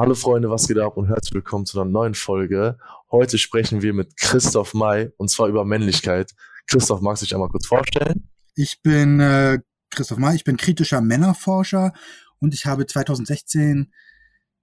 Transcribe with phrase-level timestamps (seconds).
[0.00, 2.78] Hallo Freunde, was geht ab und herzlich willkommen zu einer neuen Folge.
[3.10, 6.32] Heute sprechen wir mit Christoph May und zwar über Männlichkeit.
[6.66, 8.26] Christoph, magst du dich einmal kurz vorstellen?
[8.54, 9.58] Ich bin äh,
[9.90, 11.92] Christoph May, ich bin kritischer Männerforscher
[12.38, 13.92] und ich habe 2016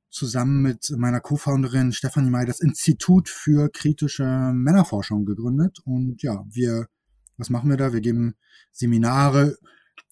[0.09, 5.77] zusammen mit meiner Co-Founderin Stefanie May das Institut für kritische Männerforschung gegründet.
[5.85, 6.88] Und ja, wir,
[7.38, 7.93] was machen wir da?
[7.93, 8.33] Wir geben
[8.71, 9.55] Seminare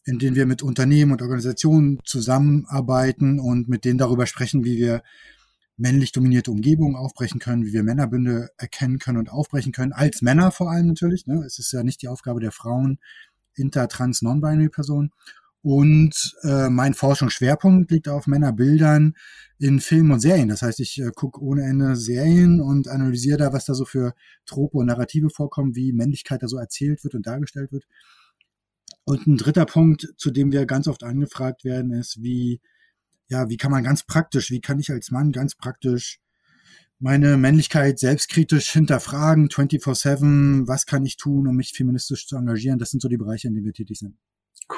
[0.05, 5.01] in denen wir mit Unternehmen und Organisationen zusammenarbeiten und mit denen darüber sprechen, wie wir
[5.77, 10.51] männlich dominierte Umgebungen aufbrechen können, wie wir Männerbünde erkennen können und aufbrechen können, als Männer
[10.51, 11.27] vor allem natürlich.
[11.27, 11.43] Ne?
[11.45, 12.99] Es ist ja nicht die Aufgabe der Frauen,
[13.55, 15.11] inter, trans, non-binary Personen.
[15.61, 19.15] Und äh, mein Forschungsschwerpunkt liegt auf Männerbildern
[19.57, 20.47] in Filmen und Serien.
[20.47, 24.13] Das heißt, ich äh, gucke ohne Ende Serien und analysiere da, was da so für
[24.45, 27.87] Trope und Narrative vorkommen, wie Männlichkeit da so erzählt wird und dargestellt wird.
[29.05, 32.59] Und ein dritter Punkt, zu dem wir ganz oft angefragt werden, ist, wie,
[33.27, 36.19] ja, wie kann man ganz praktisch, wie kann ich als Mann ganz praktisch
[36.99, 42.79] meine Männlichkeit selbstkritisch hinterfragen, 24-7, was kann ich tun, um mich feministisch zu engagieren?
[42.79, 44.17] Das sind so die Bereiche, in denen wir tätig sind.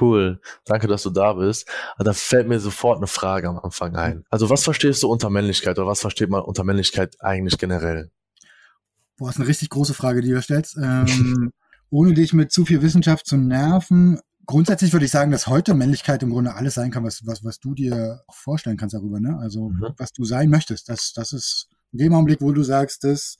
[0.01, 1.69] Cool, danke, dass du da bist.
[1.97, 4.25] Da fällt mir sofort eine Frage am Anfang ein.
[4.29, 8.11] Also was verstehst du unter Männlichkeit oder was versteht man unter Männlichkeit eigentlich generell?
[9.15, 10.77] Boah, ist eine richtig große Frage, die du stellst.
[10.77, 11.53] Ähm,
[11.89, 16.23] ohne dich mit zu viel Wissenschaft zu nerven, grundsätzlich würde ich sagen, dass heute Männlichkeit
[16.23, 19.37] im Grunde alles sein kann, was, was, was du dir vorstellen kannst darüber, ne?
[19.37, 19.93] Also, mhm.
[19.97, 20.89] was du sein möchtest.
[20.89, 23.37] Das, das ist in dem Augenblick, wo du sagst, das,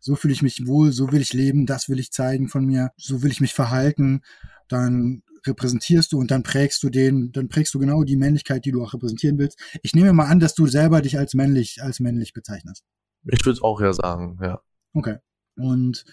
[0.00, 2.90] so fühle ich mich wohl, so will ich leben, das will ich zeigen von mir,
[2.96, 4.22] so will ich mich verhalten,
[4.68, 8.72] dann repräsentierst du und dann prägst du den, dann prägst du genau die Männlichkeit, die
[8.72, 9.58] du auch repräsentieren willst.
[9.82, 12.84] Ich nehme mal an, dass du selber dich als männlich, als männlich bezeichnest.
[13.24, 14.60] Ich würde auch ja sagen, ja.
[14.92, 15.16] Okay.
[15.56, 16.04] Und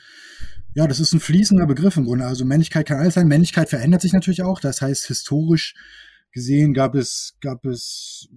[0.75, 2.25] ja, das ist ein fließender Begriff im Grunde.
[2.25, 3.29] Also Männlichkeit kann alles sein.
[3.29, 4.59] Männlichkeit verändert sich natürlich auch.
[4.59, 5.73] Das heißt, historisch
[6.33, 8.27] gesehen gab es, gab es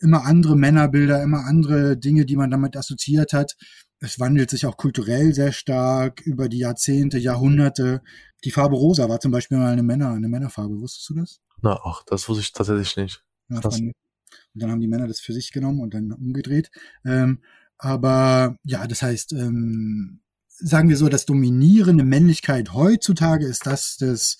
[0.00, 3.56] immer andere Männerbilder, immer andere Dinge, die man damit assoziiert hat.
[3.98, 8.02] Es wandelt sich auch kulturell sehr stark über die Jahrzehnte, Jahrhunderte.
[8.44, 10.80] Die Farbe rosa war zum Beispiel mal eine Männer, eine Männerfarbe.
[10.80, 11.40] Wusstest du das?
[11.60, 13.24] Na, ach, das wusste ich tatsächlich nicht.
[13.48, 16.70] Ja, und dann haben die Männer das für sich genommen und dann umgedreht.
[17.04, 17.40] Ähm,
[17.78, 20.20] aber ja, das heißt, ähm,
[20.56, 24.38] sagen wir so, das dominierende Männlichkeit heutzutage ist das des,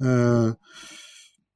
[0.00, 0.52] äh,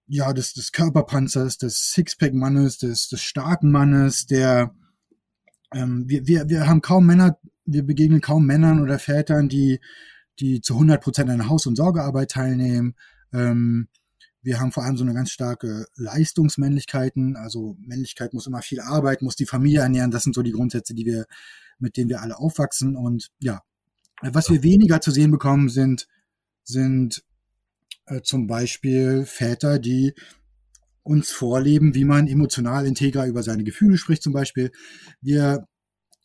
[0.06, 4.74] ja, des, des Körperpanzers, des Sixpack-Mannes, des, des starken Mannes, der,
[5.74, 9.80] ähm, wir, wir, wir haben kaum Männer, wir begegnen kaum Männern oder Vätern, die,
[10.40, 12.94] die zu 100 Prozent an Haus- und Sorgearbeit teilnehmen.
[13.32, 13.88] Ähm,
[14.40, 17.36] wir haben vor allem so eine ganz starke Leistungsmännlichkeiten.
[17.36, 20.10] Also Männlichkeit muss immer viel arbeiten, muss die Familie ernähren.
[20.10, 21.26] Das sind so die Grundsätze, die wir,
[21.78, 22.96] mit denen wir alle aufwachsen.
[22.96, 23.62] Und ja,
[24.22, 26.08] was wir weniger zu sehen bekommen, sind,
[26.64, 27.22] sind
[28.06, 30.14] äh, zum Beispiel Väter, die
[31.02, 34.70] uns vorleben, wie man emotional integer über seine Gefühle spricht zum Beispiel.
[35.20, 35.66] Wir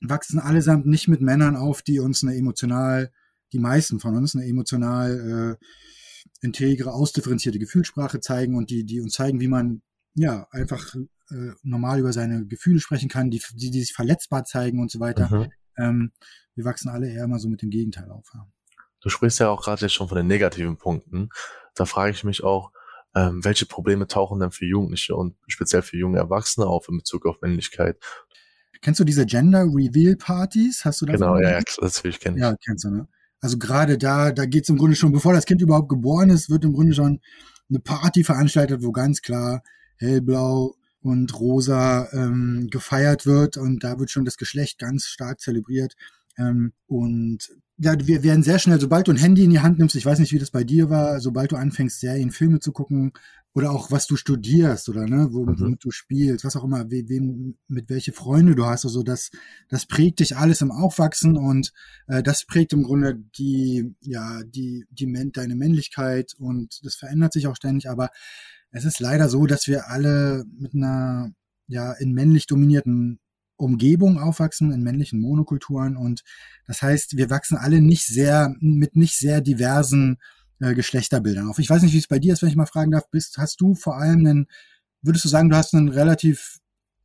[0.01, 3.11] wachsen allesamt nicht mit Männern auf, die uns eine emotional,
[3.53, 5.65] die meisten von uns eine emotional äh,
[6.41, 9.81] integre, ausdifferenzierte Gefühlssprache zeigen und die, die uns zeigen, wie man
[10.15, 14.79] ja einfach äh, normal über seine Gefühle sprechen kann, die, die, die sich verletzbar zeigen
[14.79, 15.33] und so weiter.
[15.33, 15.51] Mhm.
[15.77, 16.11] Ähm,
[16.55, 18.29] wir wachsen alle eher immer so mit dem Gegenteil auf.
[18.33, 18.47] Ja.
[19.01, 21.29] Du sprichst ja auch gerade jetzt schon von den negativen Punkten.
[21.75, 22.71] Da frage ich mich auch,
[23.15, 27.25] ähm, welche Probleme tauchen denn für Jugendliche und speziell für junge Erwachsene auf in Bezug
[27.25, 27.97] auf Männlichkeit?
[28.81, 30.83] Kennst du diese Gender Reveal Partys?
[30.83, 31.19] Hast du das?
[31.19, 32.41] Genau, ja, ja, natürlich kenne ich.
[32.41, 33.07] Ja, kennst du, ne?
[33.39, 36.49] Also gerade da, da geht es im Grunde schon, bevor das Kind überhaupt geboren ist,
[36.49, 37.19] wird im Grunde schon
[37.69, 39.63] eine Party veranstaltet, wo ganz klar
[39.97, 45.95] hellblau, und rosa ähm, gefeiert wird und da wird schon das Geschlecht ganz stark zelebriert.
[46.37, 49.95] Ähm, und ja, wir werden sehr schnell, sobald du ein Handy in die Hand nimmst,
[49.95, 53.11] ich weiß nicht, wie das bei dir war, sobald du anfängst, Serien, Filme zu gucken
[53.53, 55.65] oder auch was du studierst oder ne, womit, mhm.
[55.65, 59.31] womit du spielst, was auch immer, we, wem, mit welche Freunde du hast, also das,
[59.69, 61.73] das prägt dich alles im Aufwachsen und
[62.07, 67.47] äh, das prägt im Grunde die, ja, die, die, deine Männlichkeit und das verändert sich
[67.47, 68.09] auch ständig, aber
[68.73, 71.31] es ist leider so, dass wir alle mit einer
[71.67, 73.19] ja in männlich dominierten
[73.55, 76.23] Umgebung aufwachsen, in männlichen Monokulturen und
[76.67, 80.17] das heißt, wir wachsen alle nicht sehr mit nicht sehr diversen
[80.59, 81.59] äh, Geschlechterbildern auf.
[81.59, 83.61] Ich weiß nicht, wie es bei dir ist, wenn ich mal fragen darf, bist hast
[83.61, 84.47] du vor allem einen
[85.03, 86.57] würdest du sagen, du hast einen relativ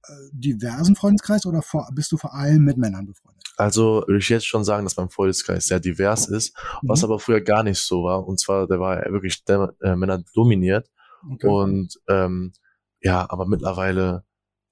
[0.05, 3.43] äh, diversen Freundeskreis oder vor, bist du vor allem mit Männern befreundet?
[3.57, 6.89] Also würde ich jetzt schon sagen, dass mein Freundeskreis sehr divers ist, mhm.
[6.89, 8.27] was aber früher gar nicht so war.
[8.27, 10.89] Und zwar, der war wirklich der, äh, Männer dominiert.
[11.33, 11.47] Okay.
[11.47, 12.53] Und ähm,
[13.01, 14.25] ja, aber mittlerweile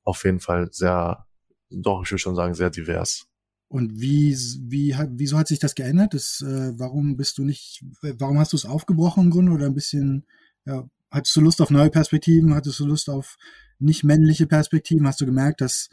[0.04, 1.26] auf jeden Fall sehr,
[1.70, 3.26] doch, ich würde schon sagen, sehr divers.
[3.68, 4.36] Und wie,
[4.68, 6.14] wie, wieso hat sich das geändert?
[6.14, 9.74] Das, äh, warum bist du nicht, warum hast du es aufgebrochen im Grunde oder ein
[9.74, 10.24] bisschen,
[10.64, 12.54] ja, hattest du Lust auf neue Perspektiven?
[12.54, 13.36] Hattest du Lust auf
[13.78, 15.06] nicht männliche Perspektiven?
[15.06, 15.88] Hast du gemerkt, dass,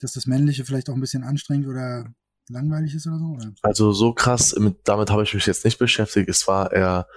[0.00, 2.14] dass das Männliche vielleicht auch ein bisschen anstrengend oder
[2.48, 3.26] langweilig ist oder so?
[3.26, 3.52] Oder?
[3.62, 6.28] Also so krass, mit, damit habe ich mich jetzt nicht beschäftigt.
[6.28, 7.08] Es war eher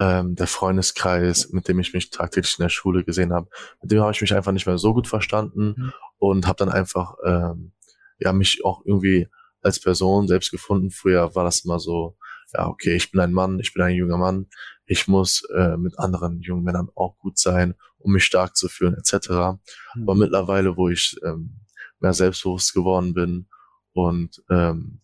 [0.00, 3.48] ähm, der Freundeskreis, mit dem ich mich tagtäglich in der Schule gesehen habe.
[3.80, 5.92] Mit dem habe ich mich einfach nicht mehr so gut verstanden mhm.
[6.18, 7.72] und habe dann einfach ähm,
[8.18, 9.28] ja mich auch irgendwie
[9.62, 10.90] als Person selbst gefunden.
[10.90, 12.16] Früher war das immer so,
[12.52, 14.46] ja okay, ich bin ein Mann, ich bin ein junger Mann,
[14.86, 18.94] ich muss äh, mit anderen jungen Männern auch gut sein, um mich stark zu fühlen
[18.94, 19.30] etc.
[19.30, 19.58] Mhm.
[20.02, 21.60] Aber mittlerweile, wo ich ähm,
[22.00, 23.46] mehr selbstbewusst geworden bin
[23.92, 25.00] und ähm,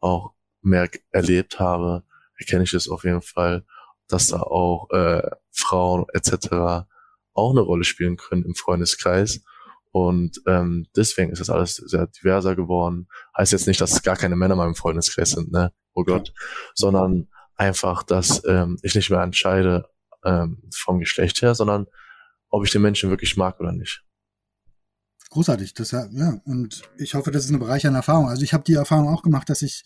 [0.00, 0.32] auch
[0.62, 2.04] mehr erlebt habe,
[2.38, 3.64] erkenne ich es auf jeden Fall,
[4.08, 6.86] dass da auch äh, Frauen etc.
[7.32, 9.42] auch eine Rolle spielen können im Freundeskreis.
[9.92, 13.08] Und ähm, deswegen ist das alles sehr diverser geworden.
[13.36, 15.72] Heißt jetzt nicht, dass es gar keine Männer in meinem Freundeskreis sind, ne?
[15.94, 16.34] Oh Gott.
[16.74, 19.88] Sondern einfach, dass ähm, ich nicht mehr entscheide
[20.24, 21.86] ähm, vom Geschlecht her, sondern
[22.50, 24.04] ob ich den Menschen wirklich mag oder nicht.
[25.30, 28.28] Großartig, das ja, und ich hoffe, das ist eine bereichernde Erfahrung.
[28.28, 29.82] Also ich habe die Erfahrung auch gemacht, dass ich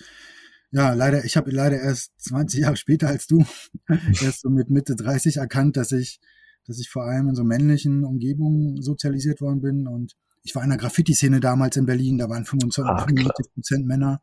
[0.72, 3.44] ja, leider, ich habe leider erst 20 Jahre später als du,
[4.22, 6.20] erst so mit Mitte 30 erkannt, dass ich,
[6.66, 9.88] dass ich vor allem in so männlichen Umgebungen sozialisiert worden bin.
[9.88, 14.22] Und ich war in der Graffiti-Szene damals in Berlin, da waren 25 Prozent Männer.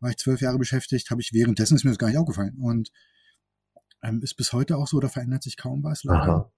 [0.00, 2.56] War ich zwölf Jahre beschäftigt, habe ich währenddessen ist mir das gar nicht aufgefallen.
[2.58, 2.90] Und
[4.02, 6.04] ähm, ist bis heute auch so, da verändert sich kaum was.
[6.04, 6.52] Leider.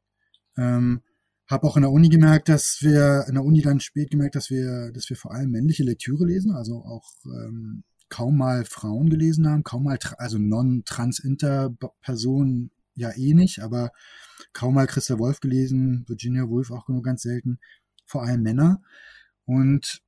[0.57, 1.03] Ähm,
[1.49, 4.51] habe auch in der Uni gemerkt, dass wir in der Uni dann spät gemerkt, dass
[4.51, 9.49] wir, dass wir vor allem männliche Lektüre lesen, also auch ähm, kaum mal Frauen gelesen
[9.49, 13.93] haben, kaum mal, also non-trans-inter-Personen ja eh nicht, aber
[14.53, 17.59] kaum mal Christa Wolf gelesen, Virginia Woolf auch nur ganz selten,
[18.07, 18.83] vor allem Männer.
[19.45, 20.03] Und,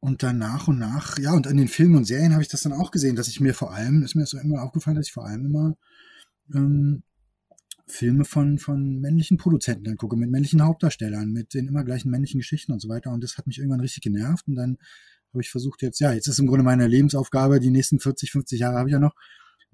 [0.00, 2.62] und dann nach und nach, ja, und in den Filmen und Serien habe ich das
[2.62, 5.12] dann auch gesehen, dass ich mir vor allem, ist mir so immer aufgefallen, dass ich
[5.12, 5.76] vor allem immer
[6.54, 7.02] ähm,
[7.86, 12.40] Filme von, von männlichen Produzenten dann gucke, mit männlichen Hauptdarstellern, mit den immer gleichen männlichen
[12.40, 13.10] Geschichten und so weiter.
[13.10, 14.48] Und das hat mich irgendwann richtig genervt.
[14.48, 14.78] Und dann
[15.34, 18.60] habe ich versucht jetzt, ja, jetzt ist im Grunde meine Lebensaufgabe, die nächsten 40, 50
[18.60, 19.14] Jahre habe ich ja noch,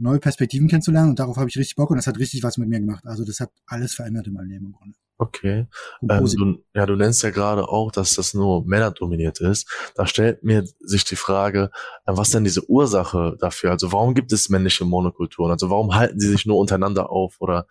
[0.00, 2.68] neue Perspektiven kennenzulernen und darauf habe ich richtig Bock und das hat richtig was mit
[2.68, 3.04] mir gemacht.
[3.06, 4.96] Also das hat alles verändert in meinem Leben im Grunde.
[5.18, 5.66] Okay.
[6.08, 9.68] Ähm, du, ja, du nennst ja gerade auch, dass das nur Männer dominiert ist.
[9.94, 11.70] Da stellt mir sich die Frage,
[12.06, 13.72] äh, was denn diese Ursache dafür?
[13.72, 15.50] Also warum gibt es männliche Monokulturen?
[15.50, 17.66] Also warum halten sie sich nur untereinander auf oder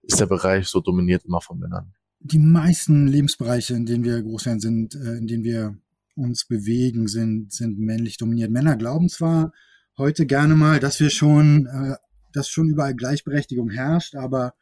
[0.00, 1.92] ist der Bereich so dominiert immer von Männern?
[2.20, 5.76] Die meisten Lebensbereiche, in denen wir groß werden, sind, äh, in denen wir
[6.14, 8.50] uns bewegen, sind, sind männlich dominiert.
[8.50, 9.52] Männer glauben zwar
[9.96, 11.96] heute gerne mal, dass wir schon, äh,
[12.32, 14.54] dass schon überall Gleichberechtigung herrscht, aber,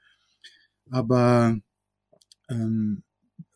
[0.91, 1.59] aber
[2.49, 3.03] ähm,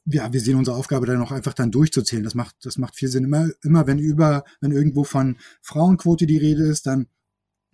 [0.06, 2.24] ja, wir sehen unsere Aufgabe dann auch einfach dann durchzuzählen.
[2.24, 3.24] Das macht, das macht viel Sinn.
[3.24, 7.08] Immer, immer wenn über, wenn irgendwo von Frauenquote die Rede ist, dann,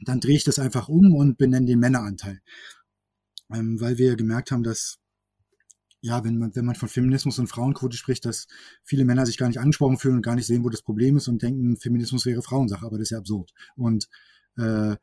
[0.01, 2.41] dann drehe ich das einfach um und benenne den Männeranteil.
[3.53, 4.99] Ähm, weil wir gemerkt haben, dass
[6.03, 8.49] ja, wenn man, wenn man von Feminismus und Frauenquote spricht, dass
[8.83, 11.29] viele Männer sich gar nicht angesprochen fühlen und gar nicht sehen, wo das Problem ist
[11.29, 13.53] und denken, Feminismus wäre Frauensache, aber das ist ja absurd.
[13.77, 14.09] Und
[14.59, 14.97] äh,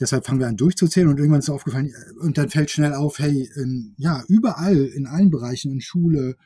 [0.00, 3.18] deshalb fangen wir an durchzuzählen und irgendwann ist aufgefallen, äh, und dann fällt schnell auf,
[3.18, 6.36] hey, in, ja, überall, in allen Bereichen, in Schule,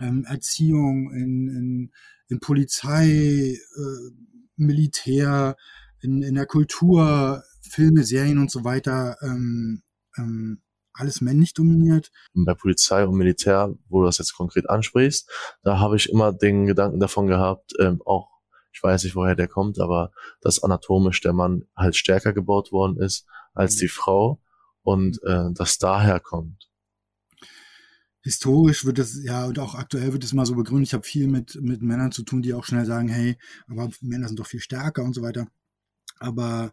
[0.00, 1.90] ähm, Erziehung, in, in,
[2.26, 4.10] in Polizei, äh,
[4.56, 5.56] Militär,
[6.00, 9.82] in, in der Kultur, Filme, Serien und so weiter, ähm,
[10.16, 10.62] ähm,
[10.98, 12.10] alles männlich dominiert.
[12.34, 15.30] Bei Polizei und Militär, wo du das jetzt konkret ansprichst,
[15.62, 18.38] da habe ich immer den Gedanken davon gehabt, ähm, auch
[18.78, 22.96] ich weiß nicht, woher der kommt, aber dass anatomisch der Mann halt stärker gebaut worden
[22.98, 23.80] ist als mhm.
[23.80, 24.40] die Frau
[24.82, 26.70] und äh, das daher kommt.
[28.22, 30.88] Historisch wird es, ja, und auch aktuell wird es mal so begründet.
[30.88, 33.36] Ich habe viel mit, mit Männern zu tun, die auch schnell sagen, hey,
[33.68, 35.48] aber Männer sind doch viel stärker und so weiter.
[36.18, 36.72] Aber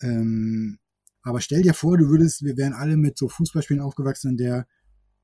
[0.00, 0.78] ähm,
[1.24, 4.66] aber stell dir vor, du würdest, wir wären alle mit so Fußballspielen aufgewachsen, in der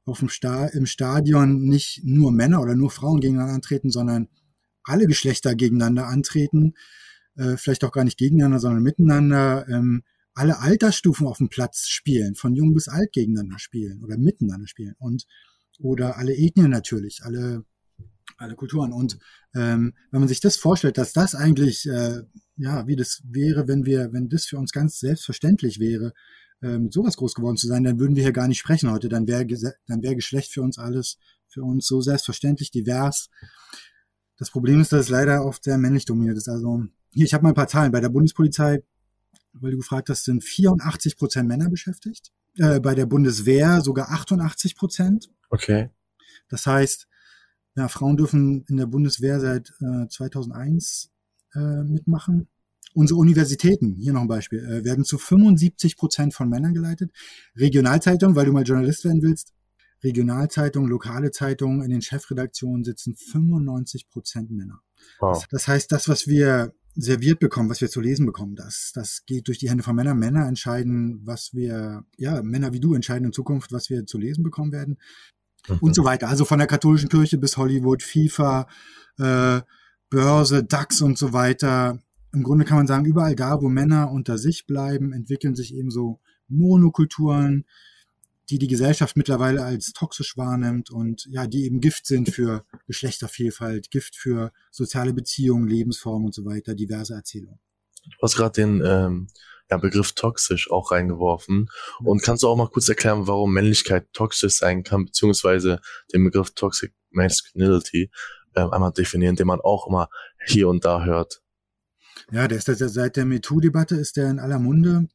[0.06, 4.28] auf dem Sta im Stadion nicht nur Männer oder nur Frauen gegeneinander antreten, sondern
[4.82, 6.74] alle Geschlechter gegeneinander antreten,
[7.36, 10.02] äh, vielleicht auch gar nicht gegeneinander, sondern miteinander, ähm,
[10.32, 14.94] alle Altersstufen auf dem Platz spielen, von jung bis alt gegeneinander spielen oder miteinander spielen.
[14.98, 15.26] Und
[15.78, 17.64] oder alle Ethnien natürlich, alle
[18.36, 18.92] alle Kulturen.
[18.92, 19.18] Und
[19.54, 22.22] ähm, wenn man sich das vorstellt, dass das eigentlich, äh,
[22.56, 26.12] ja, wie das wäre, wenn wir, wenn das für uns ganz selbstverständlich wäre,
[26.62, 29.08] äh, mit sowas groß geworden zu sein, dann würden wir hier gar nicht sprechen heute.
[29.08, 29.46] Dann wäre
[29.86, 31.18] dann wäre Geschlecht für uns alles,
[31.48, 33.30] für uns so selbstverständlich divers.
[34.36, 36.48] Das Problem ist, dass es leider oft sehr männlich dominiert ist.
[36.48, 37.92] Also hier, ich habe mal ein paar Zahlen.
[37.92, 38.82] Bei der Bundespolizei,
[39.52, 42.32] weil du gefragt hast, sind 84 Prozent Männer beschäftigt.
[42.56, 45.30] Äh, bei der Bundeswehr sogar 88 Prozent.
[45.50, 45.90] Okay.
[46.48, 47.08] Das heißt,
[47.76, 51.10] ja, Frauen dürfen in der Bundeswehr seit äh, 2001
[51.54, 52.48] äh, mitmachen.
[52.92, 57.12] Unsere Universitäten, hier noch ein Beispiel, äh, werden zu 75 Prozent von Männern geleitet.
[57.56, 59.52] Regionalzeitung, weil du mal Journalist werden willst,
[60.02, 64.80] Regionalzeitungen, lokale Zeitungen, in den Chefredaktionen sitzen 95 Prozent Männer.
[65.20, 65.44] Wow.
[65.50, 69.48] Das heißt, das, was wir serviert bekommen, was wir zu lesen bekommen, das, das geht
[69.48, 70.18] durch die Hände von Männern.
[70.18, 74.42] Männer entscheiden, was wir, ja, Männer wie du entscheiden in Zukunft, was wir zu lesen
[74.42, 74.98] bekommen werden.
[75.68, 75.78] Mhm.
[75.80, 76.28] Und so weiter.
[76.28, 78.66] Also von der katholischen Kirche bis Hollywood, FIFA,
[79.18, 79.60] äh,
[80.08, 81.98] Börse, DAX und so weiter.
[82.32, 85.90] Im Grunde kann man sagen, überall da, wo Männer unter sich bleiben, entwickeln sich eben
[85.90, 87.64] so Monokulturen,
[88.50, 93.90] die die Gesellschaft mittlerweile als toxisch wahrnimmt und ja, die eben Gift sind für Geschlechtervielfalt,
[93.90, 97.60] Gift für soziale Beziehungen, Lebensformen und so weiter, diverse Erzählungen.
[98.04, 99.28] Du hast gerade den ähm,
[99.70, 101.68] ja, Begriff toxisch auch reingeworfen.
[102.02, 105.80] Und kannst du auch mal kurz erklären, warum Männlichkeit toxisch sein kann, beziehungsweise
[106.12, 108.10] den Begriff Toxic Masculinity
[108.54, 110.08] äh, einmal definieren, den man auch immer
[110.44, 111.42] hier und da hört?
[112.32, 115.08] Ja, der ist seit der MeToo-Debatte ist der in aller Munde.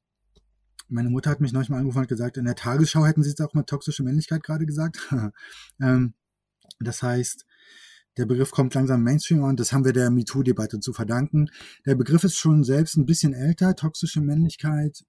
[0.88, 3.42] Meine Mutter hat mich neulich mal angerufen und gesagt, in der Tagesschau hätten sie jetzt
[3.42, 5.00] auch mal toxische Männlichkeit gerade gesagt.
[5.82, 6.14] ähm,
[6.80, 7.46] das heißt,
[8.18, 11.50] der Begriff kommt langsam Mainstream und das haben wir der MeToo-Debatte zu verdanken.
[11.86, 13.76] Der Begriff ist schon selbst ein bisschen älter.
[13.76, 15.06] Toxische Männlichkeit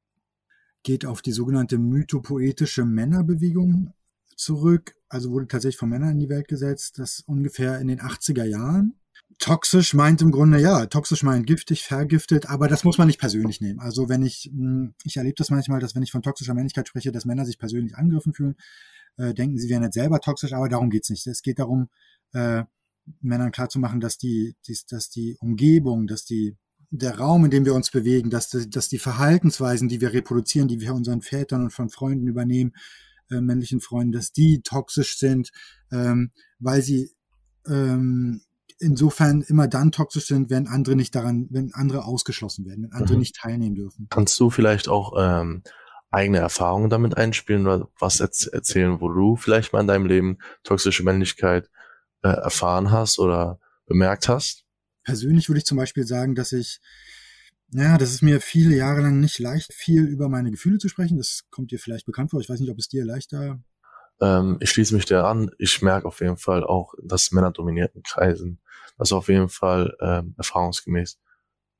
[0.82, 3.92] geht auf die sogenannte mythopoetische Männerbewegung
[4.36, 4.94] zurück.
[5.08, 6.98] Also wurde tatsächlich von Männern in die Welt gesetzt.
[6.98, 8.94] Das ungefähr in den 80er Jahren.
[9.38, 13.60] Toxisch meint im Grunde, ja, toxisch meint giftig, vergiftet, aber das muss man nicht persönlich
[13.60, 13.80] nehmen.
[13.80, 17.12] Also wenn ich, hm, ich erlebe das manchmal, dass wenn ich von toxischer Männlichkeit spreche,
[17.12, 18.56] dass Männer sich persönlich angegriffen fühlen,
[19.18, 21.26] äh, denken, sie wären nicht selber toxisch, aber darum geht's nicht.
[21.26, 21.88] Es geht darum,
[22.32, 22.64] äh,
[23.20, 26.56] Männern klarzumachen, dass die, die, dass die Umgebung, dass die,
[26.90, 30.68] der Raum, in dem wir uns bewegen, dass, die, dass die Verhaltensweisen, die wir reproduzieren,
[30.68, 32.72] die wir unseren Vätern und von Freunden übernehmen,
[33.30, 35.50] äh, männlichen Freunden, dass die toxisch sind,
[35.90, 37.10] ähm, weil sie
[37.66, 38.42] ähm,
[38.78, 43.14] insofern immer dann toxisch sind, wenn andere nicht daran, wenn andere ausgeschlossen werden, wenn andere
[43.14, 43.20] mhm.
[43.20, 44.06] nicht teilnehmen dürfen.
[44.10, 45.62] Kannst du vielleicht auch ähm,
[46.10, 51.02] eigene Erfahrungen damit einspielen oder was erzählen, wo du vielleicht mal in deinem Leben toxische
[51.02, 51.68] Männlichkeit
[52.22, 54.64] äh, erfahren hast oder bemerkt hast?
[55.04, 56.80] Persönlich würde ich zum Beispiel sagen, dass ich,
[57.70, 61.16] ja, dass es mir viele Jahre lang nicht leicht fiel, über meine Gefühle zu sprechen.
[61.16, 62.40] Das kommt dir vielleicht bekannt vor.
[62.40, 63.60] Ich weiß nicht, ob es dir leichter.
[64.20, 65.50] Ähm, ich schließe mich dir an.
[65.58, 68.60] Ich merke auf jeden Fall auch, dass Männer dominierten Kreisen,
[68.98, 71.18] dass auf jeden Fall ähm, erfahrungsgemäß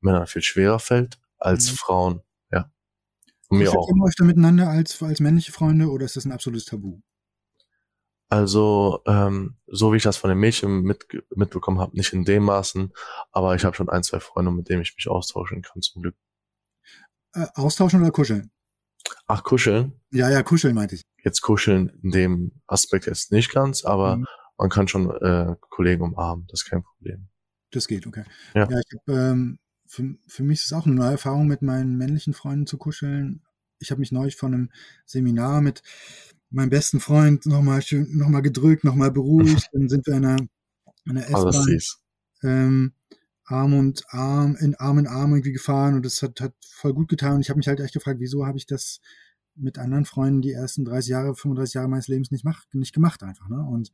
[0.01, 1.75] Männern viel schwerer fällt als mhm.
[1.75, 2.21] Frauen.
[2.51, 2.71] Ja.
[3.49, 3.89] Und mir auch.
[3.89, 6.99] Ihr euch da miteinander als, als männliche Freunde oder ist das ein absolutes Tabu?
[8.29, 12.43] Also, ähm, so wie ich das von den Mädchen mit, mitbekommen habe, nicht in dem
[12.43, 12.91] Maßen,
[13.31, 16.15] aber ich habe schon ein, zwei Freunde, mit denen ich mich austauschen kann, zum Glück.
[17.33, 18.51] Äh, austauschen oder kuscheln?
[19.27, 19.93] Ach, kuscheln?
[20.11, 21.03] Ja, ja, kuscheln meinte ich.
[21.23, 24.25] Jetzt kuscheln in dem Aspekt jetzt nicht ganz, aber mhm.
[24.57, 27.29] man kann schon äh, Kollegen umarmen, das ist kein Problem.
[27.71, 28.23] Das geht, okay.
[28.53, 31.61] Ja, ja ich hab, ähm, für, für mich ist es auch eine neue Erfahrung, mit
[31.61, 33.41] meinen männlichen Freunden zu kuscheln.
[33.79, 34.71] Ich habe mich neulich von einem
[35.05, 35.81] Seminar mit
[36.49, 39.69] meinen besten Freund nochmal schön, nochmal gedrückt, nochmal beruhigt.
[39.73, 40.47] Dann sind wir in einer,
[41.07, 41.79] einer oh, S-Bahn
[42.43, 42.93] ähm,
[43.45, 47.07] Arm und Arm, in Arm in Arm irgendwie gefahren und das hat, hat voll gut
[47.07, 47.35] getan.
[47.35, 48.99] Und ich habe mich halt echt gefragt, wieso habe ich das
[49.55, 53.23] mit anderen Freunden die ersten 30 Jahre, 35 Jahre meines Lebens nicht, mach, nicht gemacht
[53.23, 53.49] einfach.
[53.49, 53.59] Ne?
[53.59, 53.91] Und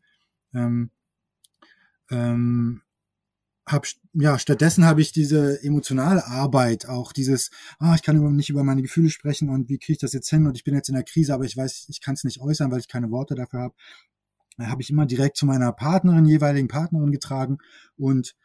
[0.54, 0.92] ähm,
[2.10, 2.82] ähm,
[3.66, 8.64] hab, ja, stattdessen habe ich diese emotionale Arbeit, auch dieses, ah, ich kann nicht über
[8.64, 10.96] meine Gefühle sprechen und wie kriege ich das jetzt hin und ich bin jetzt in
[10.96, 13.62] der Krise, aber ich weiß, ich kann es nicht äußern, weil ich keine Worte dafür
[13.62, 13.76] habe.
[14.60, 17.58] Habe ich immer direkt zu meiner Partnerin, jeweiligen Partnerin getragen
[17.98, 18.36] und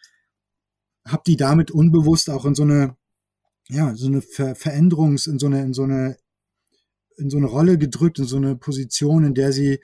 [1.06, 2.96] habe die damit unbewusst auch in so eine,
[3.68, 6.16] ja, so eine Ver Veränderungs, in so eine, in so eine,
[7.16, 9.80] in so eine Rolle gedrückt, in so eine Position, in der sie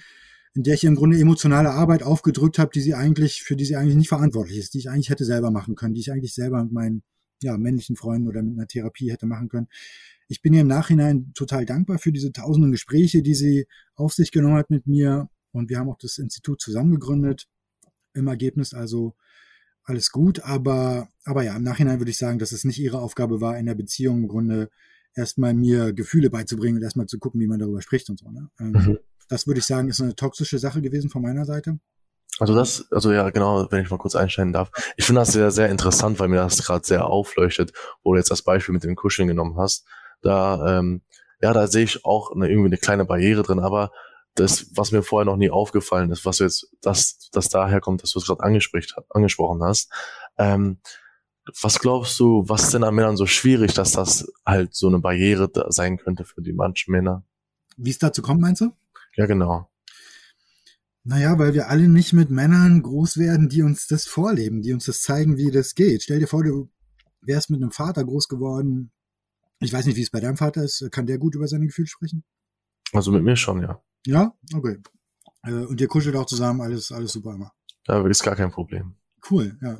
[0.54, 3.76] in der ich im Grunde emotionale Arbeit aufgedrückt habe, die sie eigentlich, für die sie
[3.76, 6.62] eigentlich nicht verantwortlich ist, die ich eigentlich hätte selber machen können, die ich eigentlich selber
[6.62, 7.02] mit meinen
[7.42, 9.68] ja, männlichen Freunden oder mit einer Therapie hätte machen können.
[10.28, 14.30] Ich bin ihr im Nachhinein total dankbar für diese tausenden Gespräche, die sie auf sich
[14.30, 15.28] genommen hat mit mir.
[15.52, 17.46] Und wir haben auch das Institut zusammen gegründet.
[18.14, 19.14] Im Ergebnis also
[19.82, 20.40] alles gut.
[20.40, 23.66] Aber, aber ja, im Nachhinein würde ich sagen, dass es nicht ihre Aufgabe war, in
[23.66, 24.70] der Beziehung im Grunde
[25.14, 28.30] erstmal mir Gefühle beizubringen und erstmal zu gucken, wie man darüber spricht und so.
[28.30, 28.50] Ne?
[28.58, 28.98] Ähm, mhm.
[29.28, 31.78] Das würde ich sagen, ist eine toxische Sache gewesen von meiner Seite.
[32.38, 34.70] Also das, also ja, genau, wenn ich mal kurz einsteigen darf.
[34.96, 38.30] Ich finde das sehr, sehr interessant, weil mir das gerade sehr aufleuchtet, wo du jetzt
[38.30, 39.86] das Beispiel mit dem Kuscheln genommen hast.
[40.20, 41.02] Da, ähm,
[41.40, 43.92] ja, da sehe ich auch eine, irgendwie eine kleine Barriere drin, aber
[44.34, 48.10] das, was mir vorher noch nie aufgefallen ist, was jetzt, das, das daher kommt, dass
[48.10, 49.92] du es gerade angesprochen hast.
[50.36, 50.80] Ähm,
[51.60, 54.98] was glaubst du, was ist denn an Männern so schwierig, dass das halt so eine
[54.98, 57.22] Barriere sein könnte für die manchen Männer?
[57.76, 58.72] Wie es dazu kommt, meinst du?
[59.16, 59.70] Ja, genau.
[61.04, 64.86] Naja, weil wir alle nicht mit Männern groß werden, die uns das vorleben, die uns
[64.86, 66.02] das zeigen, wie das geht.
[66.02, 66.70] Stell dir vor, du
[67.20, 68.90] wärst mit einem Vater groß geworden.
[69.60, 70.88] Ich weiß nicht, wie es bei deinem Vater ist.
[70.90, 72.24] Kann der gut über seine Gefühle sprechen?
[72.92, 73.82] Also mit mir schon, ja.
[74.06, 74.34] Ja?
[74.54, 74.78] Okay.
[75.42, 77.52] Äh, und ihr kuschelt auch zusammen, alles, alles super immer.
[77.86, 78.94] Ja, ist gar kein Problem.
[79.30, 79.78] Cool, ja.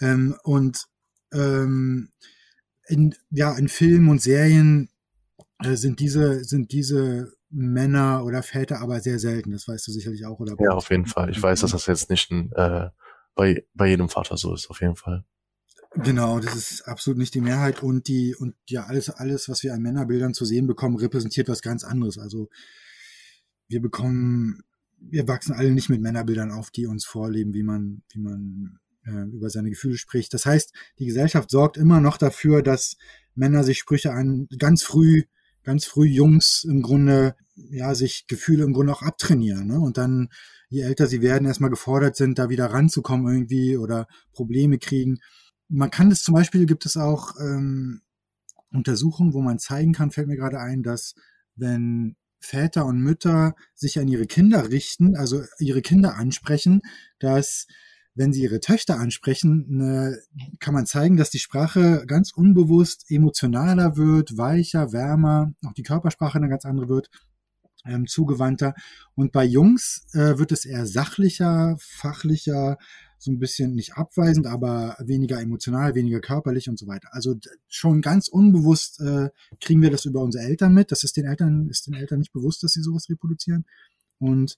[0.00, 0.86] Ähm, und
[1.32, 2.10] ähm,
[2.88, 4.88] in, ja, in Filmen und Serien
[5.62, 9.52] äh, sind diese, sind diese Männer oder Väter aber sehr selten.
[9.52, 10.56] Das weißt du sicherlich auch, oder?
[10.58, 11.30] Ja, auf jeden Fall.
[11.30, 12.90] Ich weiß, dass das jetzt nicht ein, äh,
[13.34, 15.24] bei, bei jedem Vater so ist, auf jeden Fall.
[15.94, 19.72] Genau, das ist absolut nicht die Mehrheit und die und ja alles alles, was wir
[19.72, 22.18] an Männerbildern zu sehen bekommen, repräsentiert was ganz anderes.
[22.18, 22.50] Also
[23.68, 24.62] wir bekommen,
[24.98, 29.30] wir wachsen alle nicht mit Männerbildern auf, die uns vorleben, wie man wie man äh,
[29.34, 30.34] über seine Gefühle spricht.
[30.34, 32.96] Das heißt, die Gesellschaft sorgt immer noch dafür, dass
[33.34, 35.22] Männer sich Sprüche an ganz früh
[35.66, 39.66] ganz früh Jungs im Grunde, ja, sich Gefühle im Grunde auch abtrainieren.
[39.66, 39.78] Ne?
[39.78, 40.28] Und dann,
[40.68, 45.18] je älter sie werden, erstmal gefordert sind, da wieder ranzukommen irgendwie oder Probleme kriegen.
[45.68, 48.00] Man kann das zum Beispiel, gibt es auch ähm,
[48.72, 51.14] Untersuchungen, wo man zeigen kann, fällt mir gerade ein, dass
[51.56, 56.80] wenn Väter und Mütter sich an ihre Kinder richten, also ihre Kinder ansprechen,
[57.18, 57.66] dass
[58.16, 60.18] wenn sie ihre Töchter ansprechen, ne,
[60.58, 66.38] kann man zeigen, dass die Sprache ganz unbewusst emotionaler wird, weicher, wärmer, auch die Körpersprache
[66.38, 67.10] eine ganz andere wird,
[67.84, 68.74] ähm, zugewandter.
[69.14, 72.78] Und bei Jungs äh, wird es eher sachlicher, fachlicher,
[73.18, 77.08] so ein bisschen nicht abweisend, aber weniger emotional, weniger körperlich und so weiter.
[77.12, 77.34] Also
[77.68, 79.30] schon ganz unbewusst äh,
[79.60, 80.90] kriegen wir das über unsere Eltern mit.
[80.90, 83.64] Das ist den Eltern, ist den Eltern nicht bewusst, dass sie sowas reproduzieren.
[84.18, 84.56] Und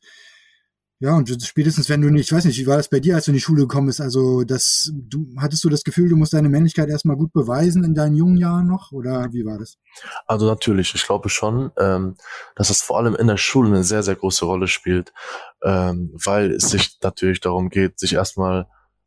[1.00, 3.26] ja, und spätestens wenn du nicht, ich weiß nicht, wie war das bei dir, als
[3.26, 4.00] du in die Schule gekommen bist?
[4.00, 7.94] Also, das, du, hattest du das Gefühl, du musst deine Männlichkeit erstmal gut beweisen in
[7.94, 8.90] deinen jungen Jahren noch?
[8.90, 9.78] Oder wie war das?
[10.26, 12.16] Also natürlich, ich glaube schon, ähm,
[12.56, 15.12] dass das vor allem in der Schule eine sehr, sehr große Rolle spielt,
[15.62, 18.66] ähm, weil es sich natürlich darum geht, sich erstmal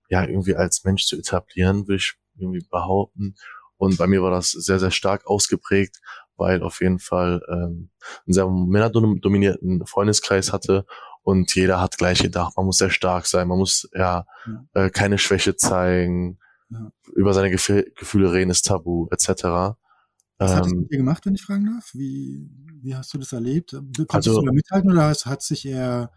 [0.09, 3.35] ja irgendwie als Mensch zu etablieren, will ich irgendwie behaupten.
[3.75, 5.99] Und bei mir war das sehr, sehr stark ausgeprägt,
[6.37, 7.89] weil auf jeden Fall ähm,
[8.25, 10.85] einen sehr männerdominierten Freundeskreis hatte
[11.23, 14.65] und jeder hat gleich gedacht, man muss sehr stark sein, man muss ja, ja.
[14.73, 16.91] Äh, keine Schwäche zeigen, ja.
[17.13, 19.27] über seine Gef Gefühle reden ist tabu, etc.
[19.27, 21.91] Was ähm, hat das mit dir gemacht, wenn ich fragen darf?
[21.93, 22.49] Wie,
[22.81, 23.71] wie hast du das erlebt?
[23.71, 26.11] Konntest also, du da mithalten oder hat es sich eher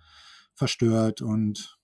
[0.54, 1.78] verstört und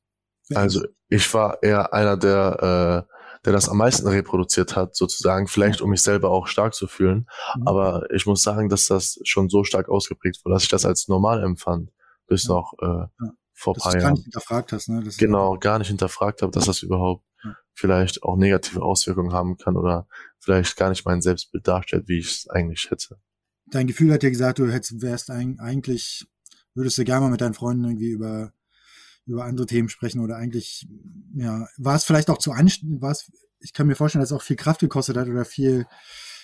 [0.54, 5.80] also ich war eher einer der äh, der das am meisten reproduziert hat, sozusagen, vielleicht
[5.80, 7.26] um mich selber auch stark zu fühlen.
[7.56, 7.68] Mhm.
[7.68, 11.08] Aber ich muss sagen, dass das schon so stark ausgeprägt war, dass ich das als
[11.08, 11.90] normal empfand
[12.30, 12.54] bis ja.
[12.54, 13.10] noch äh, ja.
[13.52, 14.02] vor dass paar Jahren.
[14.02, 15.02] gar nicht hinterfragt hast, ne?
[15.04, 17.54] Das genau, gar nicht hinterfragt habe, dass das überhaupt ja.
[17.74, 22.30] vielleicht auch negative Auswirkungen haben kann oder vielleicht gar nicht mein Selbstbild darstellt, wie ich
[22.30, 23.20] es eigentlich hätte.
[23.66, 26.26] Dein Gefühl hat dir gesagt, du hättest, wärst eigentlich,
[26.74, 28.52] würdest du gerne mal mit deinen Freunden irgendwie über
[29.26, 30.88] über andere Themen sprechen oder eigentlich,
[31.34, 34.36] ja, war es vielleicht auch zu anstrengend, war es, ich kann mir vorstellen, dass es
[34.36, 35.86] auch viel Kraft gekostet hat oder viel,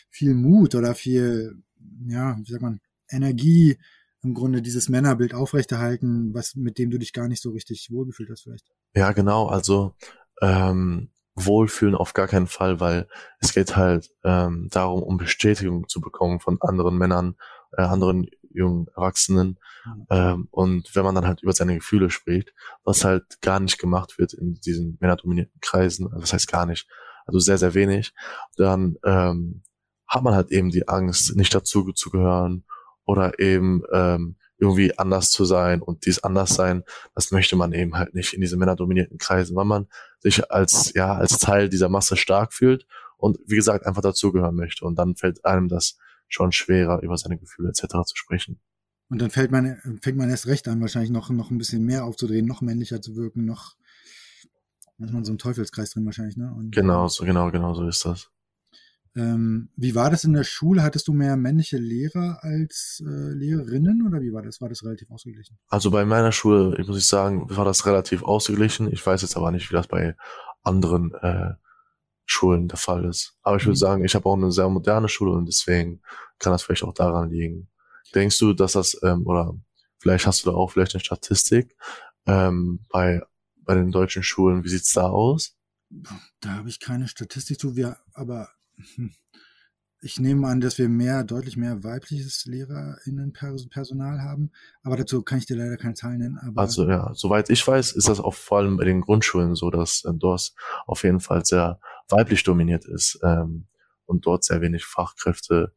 [0.09, 1.63] viel Mut oder viel,
[2.07, 3.79] ja, wie sagt man, Energie,
[4.23, 8.31] im Grunde dieses Männerbild aufrechterhalten, was mit dem du dich gar nicht so richtig wohlgefühlt
[8.31, 8.67] hast vielleicht.
[8.95, 9.47] Ja, genau.
[9.47, 9.95] Also
[10.43, 13.09] ähm, wohlfühlen auf gar keinen Fall, weil
[13.41, 17.37] es geht halt ähm, darum, um Bestätigung zu bekommen von anderen Männern,
[17.77, 19.59] äh, anderen jungen Erwachsenen.
[19.85, 20.07] Mhm.
[20.11, 22.53] Ähm, und wenn man dann halt über seine Gefühle spricht,
[22.85, 26.89] was halt gar nicht gemacht wird in diesen männerdominierten Kreisen, also das heißt gar nicht,
[27.27, 28.15] also sehr, sehr wenig,
[28.57, 29.63] dann ähm,
[30.09, 32.65] hat man halt eben die Angst, nicht dazu zu gehören
[33.07, 36.83] oder eben ähm, irgendwie anders zu sein und dies anders sein,
[37.15, 39.87] das möchte man eben halt nicht in diese männerdominierten Kreisen, weil man
[40.19, 44.85] sich als ja als Teil dieser Masse stark fühlt und wie gesagt einfach dazugehören möchte
[44.85, 47.87] und dann fällt einem das schon schwerer über seine Gefühle etc.
[48.07, 48.61] zu sprechen.
[49.09, 52.05] Und dann fällt man fängt man erst recht an, wahrscheinlich noch noch ein bisschen mehr
[52.05, 53.77] aufzudrehen, noch männlicher zu wirken, noch
[54.99, 56.53] ist man so ein Teufelskreis drin wahrscheinlich, ne?
[56.57, 58.31] Und, genau, so genau genau so ist das.
[59.17, 60.83] Ähm, wie war das in der Schule?
[60.83, 64.61] Hattest du mehr männliche Lehrer als äh, Lehrerinnen oder wie war das?
[64.61, 65.59] War das relativ ausgeglichen?
[65.69, 68.93] Also bei meiner Schule, ich muss ich sagen, war das relativ ausgeglichen.
[68.93, 70.15] Ich weiß jetzt aber nicht, wie das bei
[70.63, 71.55] anderen äh,
[72.27, 73.39] Schulen der Fall ist.
[73.43, 73.81] Aber ich würde mhm.
[73.81, 76.03] sagen, ich habe auch eine sehr moderne Schule und deswegen
[76.39, 77.69] kann das vielleicht auch daran liegen.
[78.15, 79.55] Denkst du, dass das, ähm, oder
[79.99, 81.75] vielleicht hast du da auch vielleicht eine Statistik
[82.27, 83.23] ähm, bei,
[83.63, 85.57] bei den deutschen Schulen, wie sieht's da aus?
[86.41, 88.51] Da habe ich keine Statistik zu, wir, aber.
[90.03, 95.47] Ich nehme an, dass wir mehr, deutlich mehr weibliches LehrerInnen-Personal haben, aber dazu kann ich
[95.47, 96.39] dir leider keine Zahlen nennen.
[96.55, 100.05] also ja, soweit ich weiß, ist das auch vor allem bei den Grundschulen so, dass
[100.05, 100.53] äh, dort
[100.87, 103.67] auf jeden Fall sehr weiblich dominiert ist ähm,
[104.05, 105.73] und dort sehr wenig Fachkräfte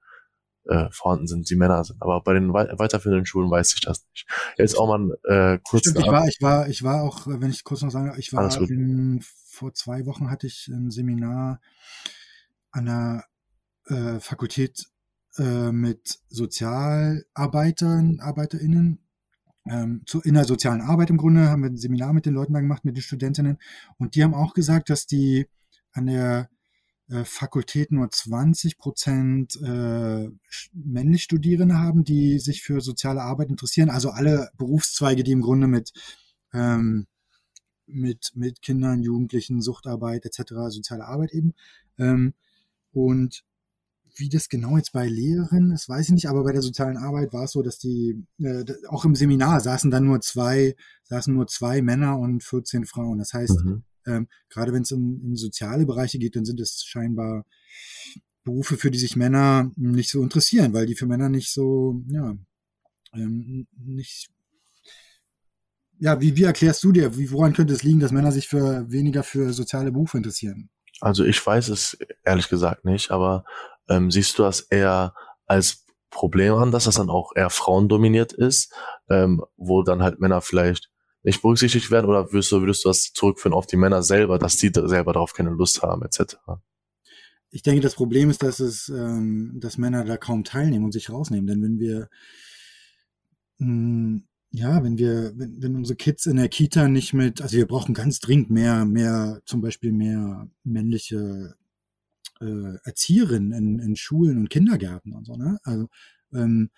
[0.66, 2.02] äh, vorhanden sind, die Männer sind.
[2.02, 4.28] Aber bei den wei weiterführenden Schulen weiß ich das nicht.
[4.58, 5.84] Jetzt auch mal äh, kurz.
[5.84, 8.56] Stimmt, ich war, ich war, ich war auch, wenn ich kurz noch sagen, ich war
[8.62, 11.62] in, vor zwei Wochen hatte ich ein Seminar
[12.72, 13.26] an der
[13.86, 14.86] äh, Fakultät
[15.38, 19.00] äh, mit Sozialarbeitern, ArbeiterInnen
[19.70, 22.54] ähm, zu, in der sozialen Arbeit im Grunde, haben wir ein Seminar mit den Leuten
[22.54, 23.58] da gemacht, mit den Studentinnen.
[23.98, 25.48] Und die haben auch gesagt, dass die
[25.92, 26.50] an der
[27.10, 30.30] äh, Fakultät nur 20 Prozent äh,
[30.74, 33.90] männlich Studierende haben, die sich für soziale Arbeit interessieren.
[33.90, 35.92] Also alle Berufszweige, die im Grunde mit,
[36.54, 37.08] ähm,
[37.86, 41.54] mit, mit Kindern, Jugendlichen, Suchtarbeit etc., soziale Arbeit eben.
[41.98, 42.34] Ähm,
[42.92, 43.44] und
[44.16, 47.32] wie das genau jetzt bei Lehrerinnen ist, weiß ich nicht, aber bei der sozialen Arbeit
[47.32, 51.48] war es so, dass die äh, auch im Seminar saßen dann nur zwei, saßen nur
[51.48, 53.20] zwei Männer und 14 Frauen.
[53.20, 53.84] Das heißt, mhm.
[54.08, 57.46] ähm, gerade wenn es in, in soziale Bereiche geht, dann sind es scheinbar
[58.44, 62.36] Berufe, für die sich Männer nicht so interessieren, weil die für Männer nicht so, ja,
[63.14, 64.30] ähm, nicht
[66.00, 68.90] ja, wie, wie erklärst du dir, wie, woran könnte es liegen, dass Männer sich für
[68.90, 70.70] weniger für soziale Berufe interessieren?
[71.02, 73.46] Also ich weiß es ehrlich gesagt nicht, aber
[73.88, 75.14] ähm, siehst du das eher
[75.46, 78.74] als Problem an, dass das dann auch eher frauendominiert ist,
[79.10, 80.90] ähm, wo dann halt Männer vielleicht
[81.24, 84.58] nicht berücksichtigt werden oder würdest du, würdest du das zurückführen auf die Männer selber, dass
[84.58, 86.38] die selber darauf keine Lust haben, etc.?
[87.52, 91.10] Ich denke, das Problem ist, dass es, ähm, dass Männer da kaum teilnehmen und sich
[91.10, 91.48] rausnehmen.
[91.48, 92.10] Denn wenn wir,
[93.58, 97.56] mh, hm, ja, wenn wir, wenn, wenn unsere Kids in der Kita nicht mit, also
[97.56, 101.56] wir brauchen ganz dringend mehr, mehr, zum Beispiel mehr männliche
[102.42, 105.60] äh, Erzieherinnen in, in Schulen und Kindergärten und so, ne?
[105.64, 105.88] Also,
[106.34, 106.72] ähm,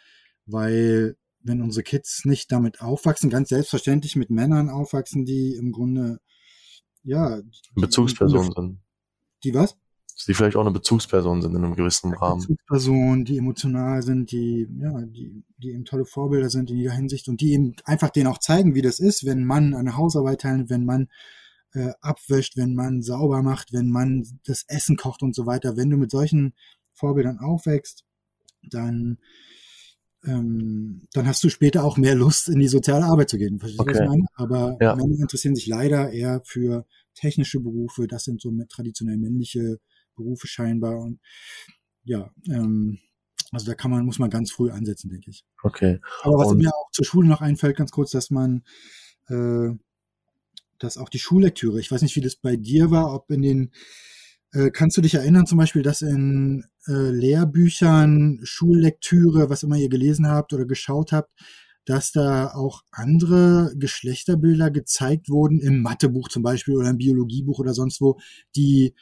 [0.45, 6.19] weil wenn unsere Kids nicht damit aufwachsen, ganz selbstverständlich mit Männern aufwachsen, die im Grunde,
[7.03, 7.41] ja.
[7.75, 8.79] Bezugspersonen sind.
[9.43, 9.75] Die was?
[10.25, 12.41] Die vielleicht auch eine Bezugsperson sind in einem gewissen Rahmen.
[12.41, 17.27] Bezugspersonen, die emotional sind, die, ja, die, die eben tolle Vorbilder sind in jeder Hinsicht
[17.27, 20.69] und die eben einfach denen auch zeigen, wie das ist, wenn man eine Hausarbeit teilnimmt,
[20.69, 21.07] wenn man
[21.73, 25.77] äh, abwäscht, wenn man sauber macht, wenn man das Essen kocht und so weiter.
[25.77, 26.53] Wenn du mit solchen
[26.93, 28.03] Vorbildern aufwächst,
[28.61, 29.17] dann,
[30.25, 33.59] ähm, dann hast du später auch mehr Lust, in die soziale Arbeit zu gehen.
[33.59, 34.07] Verstehst du, okay.
[34.07, 34.25] meine?
[34.35, 34.95] Aber ja.
[34.95, 38.07] Männer interessieren sich leider eher für technische Berufe.
[38.07, 39.79] Das sind so traditionell männliche
[40.21, 40.99] Berufe scheinbar.
[40.99, 41.19] Und
[42.03, 42.99] ja, ähm,
[43.51, 45.45] also da kann man, muss man ganz früh ansetzen, denke ich.
[45.61, 45.99] Okay.
[46.23, 48.63] Aber was und mir auch zur Schule noch einfällt, ganz kurz, dass man
[49.29, 49.71] äh,
[50.81, 53.71] dass auch die Schullektüre, ich weiß nicht, wie das bei dir war, ob in den,
[54.51, 59.89] äh, kannst du dich erinnern zum Beispiel, dass in äh, Lehrbüchern, Schullektüre, was immer ihr
[59.89, 61.31] gelesen habt oder geschaut habt,
[61.85, 67.73] dass da auch andere Geschlechterbilder gezeigt wurden, im Mathebuch zum Beispiel oder im Biologiebuch oder
[67.73, 68.19] sonst wo,
[68.55, 68.93] die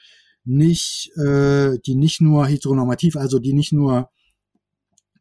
[0.45, 4.09] nicht, äh, die nicht nur heteronormativ, also die nicht nur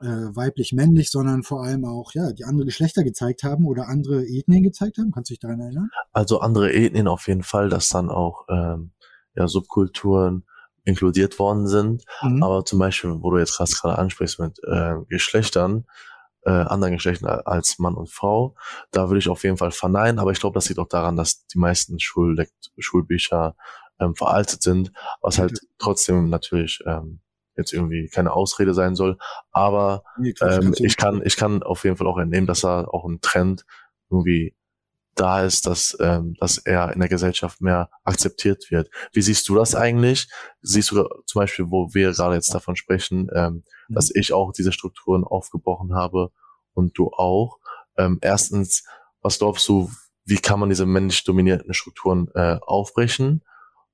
[0.00, 4.62] äh, weiblich-männlich, sondern vor allem auch ja die andere Geschlechter gezeigt haben oder andere Ethnien
[4.62, 5.10] gezeigt haben.
[5.12, 5.90] Kannst du dich daran erinnern?
[6.12, 8.92] Also andere Ethnien auf jeden Fall, dass dann auch ähm,
[9.34, 10.44] ja Subkulturen
[10.84, 12.04] inkludiert worden sind.
[12.22, 12.42] Mhm.
[12.42, 15.84] Aber zum Beispiel, wo du jetzt gerade ansprichst mit äh, Geschlechtern,
[16.42, 18.54] äh, anderen Geschlechtern als Mann und Frau,
[18.90, 20.18] da würde ich auf jeden Fall verneinen.
[20.18, 23.54] Aber ich glaube, das liegt auch daran, dass die meisten Schullekt Schulbücher
[24.00, 27.20] ähm, veraltet sind, was halt trotzdem natürlich ähm,
[27.56, 29.18] jetzt irgendwie keine Ausrede sein soll.
[29.50, 33.04] Aber nee, ähm, ich kann, ich kann auf jeden Fall auch entnehmen, dass da auch
[33.04, 33.64] ein Trend
[34.10, 34.54] irgendwie
[35.18, 38.88] da ist, dass, ähm, dass er in der Gesellschaft mehr akzeptiert wird.
[39.12, 40.28] Wie siehst du das eigentlich?
[40.62, 43.94] Siehst du zum Beispiel, wo wir gerade jetzt davon sprechen, ähm, mhm.
[43.94, 46.30] dass ich auch diese Strukturen aufgebrochen habe
[46.72, 47.58] und du auch?
[47.96, 48.84] Ähm, erstens,
[49.20, 49.90] was glaubst du,
[50.24, 53.42] wie kann man diese männlich dominierten Strukturen äh, aufbrechen?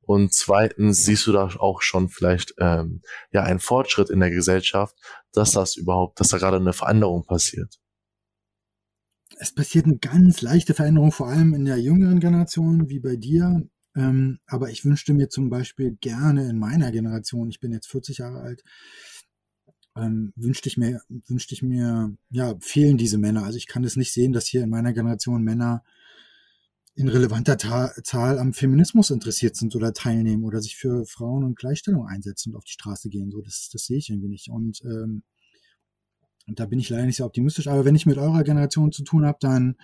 [0.06, 4.96] Und zweitens siehst du da auch schon vielleicht ähm, ja einen Fortschritt in der Gesellschaft,
[5.32, 7.78] dass das überhaupt, dass da gerade eine Veränderung passiert.
[9.38, 13.62] Es passiert eine ganz leichte Veränderung, vor allem in der jüngeren Generation, wie bei dir.
[13.96, 18.18] Ähm, aber ich wünschte mir zum Beispiel gerne in meiner Generation, ich bin jetzt 40
[18.18, 18.62] Jahre alt,
[19.96, 23.44] ähm, wünschte ich mir, wünschte ich mir, ja, fehlen diese Männer.
[23.44, 25.84] Also ich kann es nicht sehen, dass hier in meiner Generation Männer
[26.94, 31.56] in relevanter Ta Zahl am Feminismus interessiert sind oder teilnehmen oder sich für Frauen und
[31.56, 33.30] Gleichstellung einsetzen und auf die Straße gehen.
[33.30, 34.48] So, das, das sehe ich irgendwie nicht.
[34.48, 35.24] Und, ähm,
[36.46, 37.66] und da bin ich leider nicht sehr optimistisch.
[37.66, 39.76] Aber wenn ich mit eurer Generation zu tun habe, dann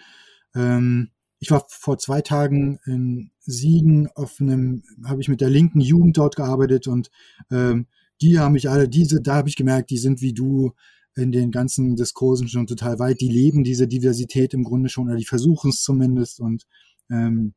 [0.54, 5.80] ähm, ich war vor zwei Tagen in Siegen auf einem, habe ich mit der linken
[5.80, 7.10] Jugend dort gearbeitet und
[7.50, 7.86] ähm,
[8.20, 10.72] die haben mich alle, diese, da habe ich gemerkt, die sind wie du
[11.16, 13.22] in den ganzen Diskursen schon total weit.
[13.22, 16.66] Die leben diese Diversität im Grunde schon oder die versuchen es zumindest und
[17.10, 17.54] ähm,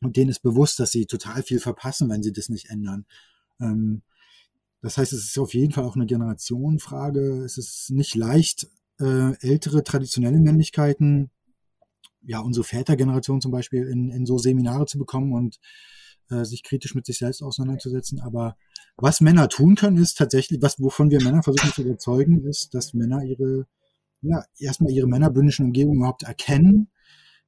[0.00, 3.06] und denen ist bewusst, dass sie total viel verpassen, wenn sie das nicht ändern.
[3.60, 4.02] Ähm,
[4.80, 7.44] das heißt, es ist auf jeden Fall auch eine Generationenfrage.
[7.44, 8.68] Es ist nicht leicht,
[9.00, 11.30] äh, ältere traditionelle Männlichkeiten,
[12.22, 15.58] ja, unsere Vätergeneration zum Beispiel, in, in so Seminare zu bekommen und
[16.30, 18.20] äh, sich kritisch mit sich selbst auseinanderzusetzen.
[18.20, 18.56] Aber
[18.96, 22.94] was Männer tun können, ist tatsächlich, was, wovon wir Männer versuchen zu überzeugen, ist, dass
[22.94, 23.66] Männer ihre
[24.22, 26.88] ja, erstmal ihre männerbündischen Umgebung überhaupt erkennen,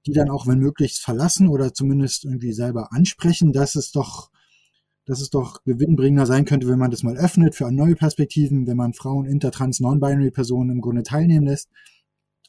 [0.07, 4.31] die dann auch, wenn möglich, verlassen oder zumindest irgendwie selber ansprechen, dass es doch,
[5.07, 8.77] dass es doch gewinnbringender sein könnte, wenn man das mal öffnet für neue Perspektiven, wenn
[8.77, 11.69] man Frauen, Intertrans, Non-Binary Personen im Grunde teilnehmen lässt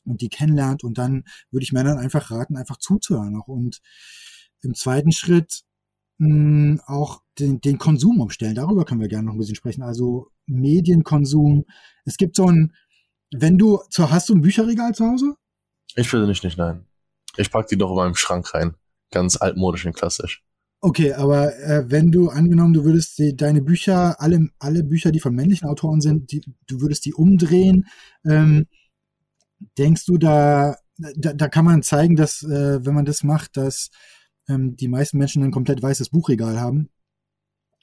[0.06, 3.82] und die kennenlernt und dann würde ich Männern einfach raten, einfach zuzuhören auch und
[4.62, 5.64] im zweiten Schritt
[6.18, 8.56] mh, hm, auch den, den Konsum umstellen.
[8.56, 9.84] Darüber können wir gerne noch ein bisschen sprechen.
[9.84, 11.66] Also Medienkonsum.
[12.06, 12.74] Es gibt so ein,
[13.34, 15.36] wenn du, hast du ein Bücherregal zu Hause?
[15.96, 16.86] Ich nicht, nicht, nein.
[17.38, 18.76] Ich pack die doch in meinem Schrank rein.
[19.12, 20.44] Ganz altmodisch und klassisch.
[20.82, 25.20] Okay, aber äh, wenn du angenommen, du würdest die, deine Bücher, alle, alle Bücher, die
[25.20, 27.88] von männlichen Autoren sind, die, du würdest die umdrehen,
[28.24, 28.68] ähm,
[29.78, 33.90] denkst du da, da, da kann man zeigen, dass, äh, wenn man das macht, dass
[34.48, 36.90] ähm, die meisten Menschen ein komplett weißes Buchregal haben?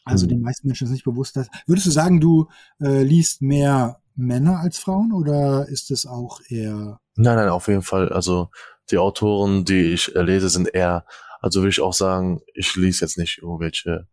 [0.05, 0.31] Also mhm.
[0.31, 1.49] den meisten Menschen ist nicht bewusst, dass.
[1.67, 2.49] Würdest du sagen, du
[2.81, 7.01] äh, liest mehr Männer als Frauen oder ist es auch eher.
[7.15, 8.11] Nein, nein, auf jeden Fall.
[8.11, 8.51] Also
[8.91, 11.05] die Autoren, die ich äh, lese, sind eher,
[11.41, 14.07] also würde ich auch sagen, ich lese jetzt nicht irgendwelche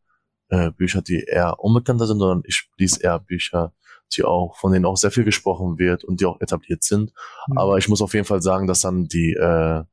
[0.50, 3.74] äh, Bücher, die eher unbekannter sind, sondern ich lese eher Bücher,
[4.16, 7.14] die auch, von denen auch sehr viel gesprochen wird und die auch etabliert sind.
[7.48, 7.58] Mhm.
[7.58, 9.84] Aber ich muss auf jeden Fall sagen, dass dann die, äh,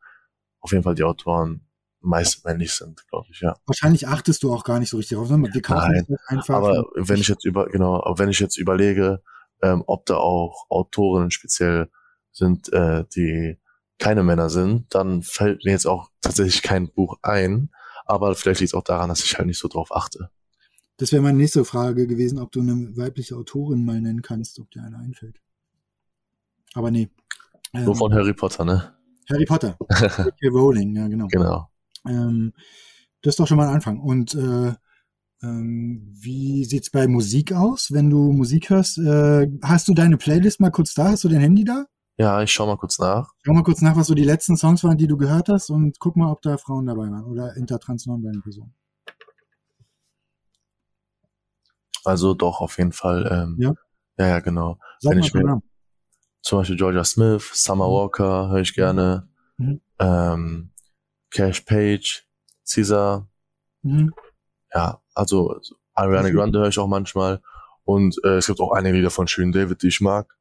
[0.60, 1.62] auf jeden Fall die Autoren
[2.00, 3.56] meist männlich sind, glaube ich, ja.
[3.66, 6.54] Wahrscheinlich achtest du auch gar nicht so richtig drauf, sondern wir kaufen Nein, einfach.
[6.54, 9.22] Aber wenn ich jetzt über, genau, aber wenn ich jetzt überlege,
[9.62, 11.90] ähm, ob da auch Autorinnen speziell
[12.36, 13.58] sind, äh, die
[13.98, 17.70] keine Männer sind, dann fällt mir jetzt auch tatsächlich kein Buch ein.
[18.04, 20.30] Aber vielleicht liegt es auch daran, dass ich halt nicht so drauf achte.
[20.98, 24.70] Das wäre meine nächste Frage gewesen, ob du eine weibliche Autorin mal nennen kannst, ob
[24.70, 25.40] dir eine einfällt.
[26.74, 27.08] Aber nee.
[27.72, 28.94] Nur ähm, von Harry Potter, ne?
[29.28, 29.76] Harry Potter.
[30.44, 31.26] Rowling, ja, genau.
[31.28, 31.68] Genau.
[32.06, 32.52] Ähm,
[33.22, 33.98] das ist doch schon mal ein Anfang.
[33.98, 34.72] Und äh,
[35.42, 38.98] ähm, wie sieht's bei Musik aus, wenn du Musik hörst?
[38.98, 41.10] Äh, hast du deine Playlist mal kurz da?
[41.10, 41.86] Hast du dein Handy da?
[42.18, 43.30] Ja, ich schau mal kurz nach.
[43.42, 45.98] Schau mal kurz nach, was so die letzten Songs waren, die du gehört hast und
[45.98, 48.74] guck mal, ob da Frauen dabei waren oder intertrans non Personen.
[52.04, 53.28] Also doch, auf jeden Fall.
[53.30, 53.74] Ähm, ja?
[54.18, 54.78] ja, ja, genau.
[55.00, 55.60] Sag Wenn ich mir,
[56.40, 57.92] zum Beispiel Georgia Smith, Summer mhm.
[57.92, 59.28] Walker höre ich gerne.
[59.58, 59.80] Mhm.
[59.98, 60.70] Ähm,
[61.30, 62.26] Cash Page,
[62.64, 63.28] Caesar.
[63.82, 64.14] Mhm.
[64.72, 65.60] Ja, also
[65.92, 67.42] Ariana Grande höre ich auch manchmal.
[67.84, 70.36] Und äh, es gibt auch einige Lieder von Schön David, die ich mag.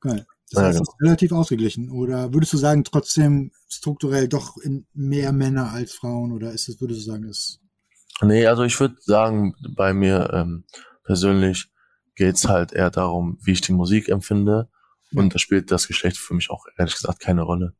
[0.00, 0.26] Geil.
[0.54, 0.82] Das heißt, ja, genau.
[0.82, 1.90] es ist relativ ausgeglichen.
[1.90, 4.56] Oder würdest du sagen, trotzdem strukturell doch
[4.92, 6.32] mehr Männer als Frauen?
[6.32, 7.60] Oder ist es, würdest du sagen, ist.
[8.22, 10.64] Nee, also ich würde sagen, bei mir ähm,
[11.04, 11.70] persönlich
[12.14, 14.68] geht's halt eher darum, wie ich die Musik empfinde.
[15.10, 15.20] Ja.
[15.20, 17.74] Und da spielt das Geschlecht für mich auch ehrlich gesagt keine Rolle.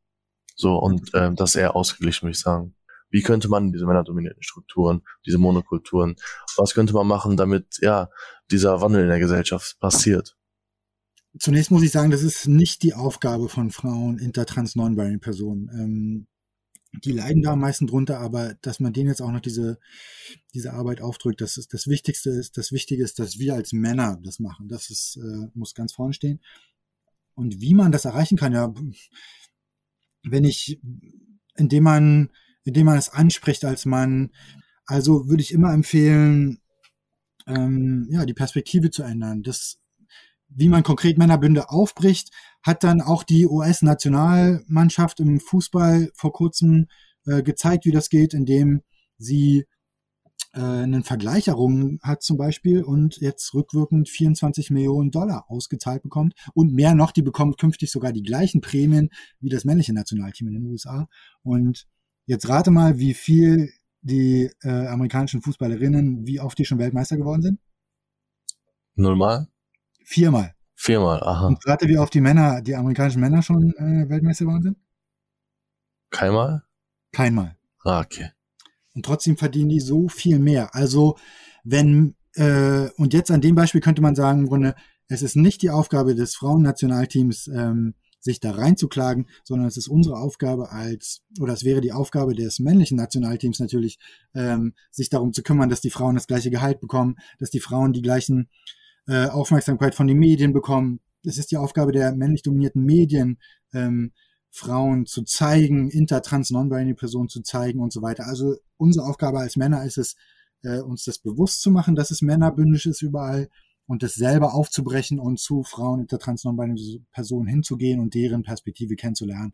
[0.57, 2.75] So, und ähm, das ist eher ausgeglichen, würde ich sagen.
[3.11, 6.17] Wie könnte man diese männerdominierten Strukturen, diese Monokulturen,
[6.57, 8.09] was könnte man machen, damit ja
[8.51, 10.37] dieser Wandel in der Gesellschaft passiert?
[11.39, 15.69] Zunächst muss ich sagen, das ist nicht die Aufgabe von Frauen, intertrans non-binary Personen.
[15.75, 16.27] Ähm,
[17.03, 19.79] die leiden da am meisten drunter, aber dass man denen jetzt auch noch diese,
[20.55, 24.21] diese Arbeit aufdrückt, das ist das Wichtigste ist, das Wichtige ist, dass wir als Männer
[24.23, 24.69] das machen.
[24.69, 26.41] Das ist, äh, muss ganz vorne stehen.
[27.35, 28.73] Und wie man das erreichen kann, ja,
[30.23, 30.81] wenn ich,
[31.57, 32.31] indem man,
[32.63, 34.31] indem man es anspricht als Mann,
[34.87, 36.61] also würde ich immer empfehlen,
[37.47, 39.43] ähm, ja, die Perspektive zu ändern.
[39.43, 39.79] Das,
[40.55, 42.31] wie man konkret Männerbünde aufbricht,
[42.63, 46.87] hat dann auch die US-Nationalmannschaft im Fußball vor kurzem
[47.27, 48.83] äh, gezeigt, wie das geht, indem
[49.19, 49.67] sie
[50.55, 56.35] äh, einen Vergleich errungen hat zum Beispiel und jetzt rückwirkend 24 Millionen Dollar ausgezahlt bekommt
[56.55, 60.55] und mehr noch, die bekommt künftig sogar die gleichen Prämien wie das männliche Nationalteam in
[60.55, 61.09] den USA.
[61.43, 61.87] Und
[62.27, 63.71] jetzt rate mal, wie viel
[64.03, 67.61] die äh, amerikanischen Fußballerinnen, wie oft die schon Weltmeister geworden sind?
[68.97, 69.49] Nullmal?
[70.05, 70.55] Viermal.
[70.77, 71.47] Viermal, aha.
[71.47, 74.77] Und rate, wie oft die Männer, die amerikanischen Männer schon äh, Weltmeister geworden sind?
[76.11, 76.63] Keinmal?
[77.13, 77.57] Keinmal.
[77.85, 78.31] Ah, okay
[78.95, 80.75] und trotzdem verdienen die so viel mehr.
[80.75, 81.17] Also
[81.65, 84.75] wenn, äh, und jetzt an dem Beispiel könnte man sagen, im Grunde,
[85.09, 90.17] es ist nicht die Aufgabe des Frauennationalteams, ähm, sich da reinzuklagen, sondern es ist unsere
[90.17, 93.99] Aufgabe als, oder es wäre die Aufgabe des männlichen Nationalteams natürlich,
[94.35, 97.93] ähm, sich darum zu kümmern, dass die Frauen das gleiche Gehalt bekommen, dass die Frauen
[97.93, 98.49] die gleichen
[99.07, 101.01] äh, Aufmerksamkeit von den Medien bekommen.
[101.25, 103.39] Es ist die Aufgabe der männlich dominierten Medien,
[103.73, 104.13] ähm,
[104.51, 108.27] Frauen zu zeigen, intertrans, non-binary Personen zu zeigen und so weiter.
[108.27, 110.15] Also unsere Aufgabe als Männer ist es,
[110.63, 113.49] äh, uns das bewusst zu machen, dass es männerbündisch ist überall
[113.87, 119.53] und das selber aufzubrechen und zu Frauen, intertrans, non-binary Personen hinzugehen und deren Perspektive kennenzulernen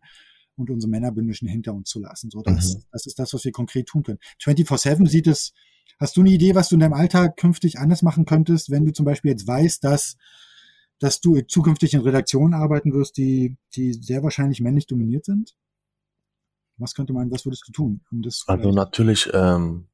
[0.55, 2.29] und unsere männerbündischen hinter uns zu lassen.
[2.29, 2.83] So, das, mhm.
[2.91, 4.19] das ist das, was wir konkret tun können.
[4.41, 5.53] 24-7 sieht es,
[5.99, 8.93] hast du eine Idee, was du in deinem Alltag künftig anders machen könntest, wenn du
[8.93, 10.17] zum Beispiel jetzt weißt, dass
[11.01, 15.57] dass du zukünftig in Redaktionen arbeiten wirst, die, die sehr wahrscheinlich männlich dominiert sind?
[16.77, 18.43] Was könnte man, was würdest du tun, um das?
[18.45, 19.89] Also natürlich, ähm,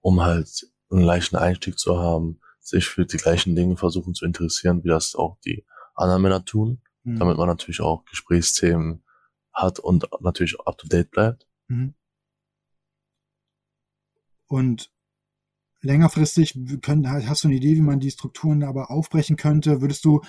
[0.00, 4.82] um halt einen leichten Einstieg zu haben, sich für die gleichen Dinge versuchen zu interessieren,
[4.82, 7.20] wie das auch die anderen Männer tun, mhm.
[7.20, 9.04] damit man natürlich auch Gesprächsthemen
[9.52, 11.46] hat und natürlich up to date bleibt.
[11.68, 11.94] Mhm.
[14.48, 14.90] Und
[15.82, 19.80] längerfristig können, hast du eine Idee, wie man die Strukturen aber aufbrechen könnte?
[19.80, 20.20] Würdest du,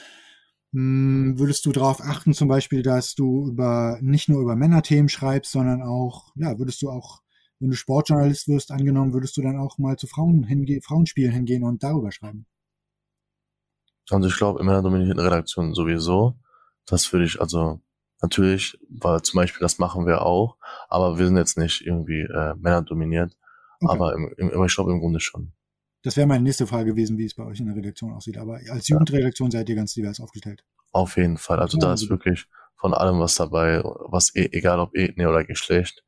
[0.74, 5.52] hm, würdest du darauf achten, zum Beispiel, dass du über, nicht nur über Männerthemen schreibst,
[5.52, 7.22] sondern auch, ja, würdest du auch,
[7.60, 11.64] wenn du Sportjournalist wirst, angenommen, würdest du dann auch mal zu Frauen hingehen, Frauenspielen hingehen
[11.64, 12.46] und darüber schreiben?
[14.10, 16.36] Also ich glaube, in männerdominierten Redaktionen sowieso.
[16.86, 17.80] Das würde ich, also
[18.22, 20.58] natürlich, weil zum Beispiel das machen wir auch,
[20.90, 23.38] aber wir sind jetzt nicht irgendwie äh, männerdominiert.
[23.82, 23.94] Okay.
[23.94, 25.54] Aber im, im, ich glaube im Grunde schon.
[26.04, 28.38] Das wäre meine nächste Frage gewesen, wie es bei euch in der Redaktion aussieht.
[28.38, 30.63] Aber als Jugendredaktion seid ihr ganz divers aufgestellt.
[30.91, 31.60] Auf jeden Fall.
[31.60, 35.44] Also oh, da ist wirklich von allem was dabei, was e egal ob Ethnie oder
[35.44, 36.04] Geschlecht.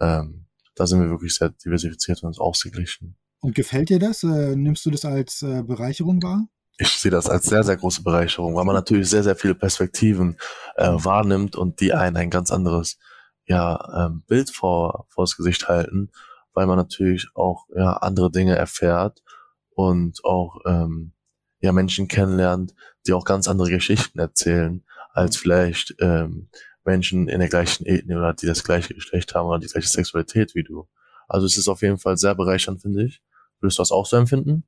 [0.00, 0.46] Ähm,
[0.76, 3.16] da sind wir wirklich sehr diversifiziert und ausgeglichen.
[3.40, 4.22] Und gefällt dir das?
[4.22, 6.46] Äh, nimmst du das als äh, Bereicherung wahr?
[6.78, 10.36] Ich sehe das als sehr, sehr große Bereicherung, weil man natürlich sehr, sehr viele Perspektiven
[10.76, 12.98] äh, wahrnimmt und die einen ein ganz anderes
[13.46, 16.10] ja, ähm, Bild vor, vor das Gesicht halten
[16.54, 19.22] weil man natürlich auch ja, andere Dinge erfährt
[19.70, 21.12] und auch ähm,
[21.60, 22.74] ja Menschen kennenlernt,
[23.06, 26.48] die auch ganz andere Geschichten erzählen, als vielleicht ähm,
[26.84, 30.54] Menschen in der gleichen Ethnie oder die das gleiche Geschlecht haben oder die gleiche Sexualität
[30.54, 30.88] wie du.
[31.28, 33.22] Also es ist auf jeden Fall sehr bereichernd, finde ich.
[33.60, 34.64] Würdest du das auch so empfinden?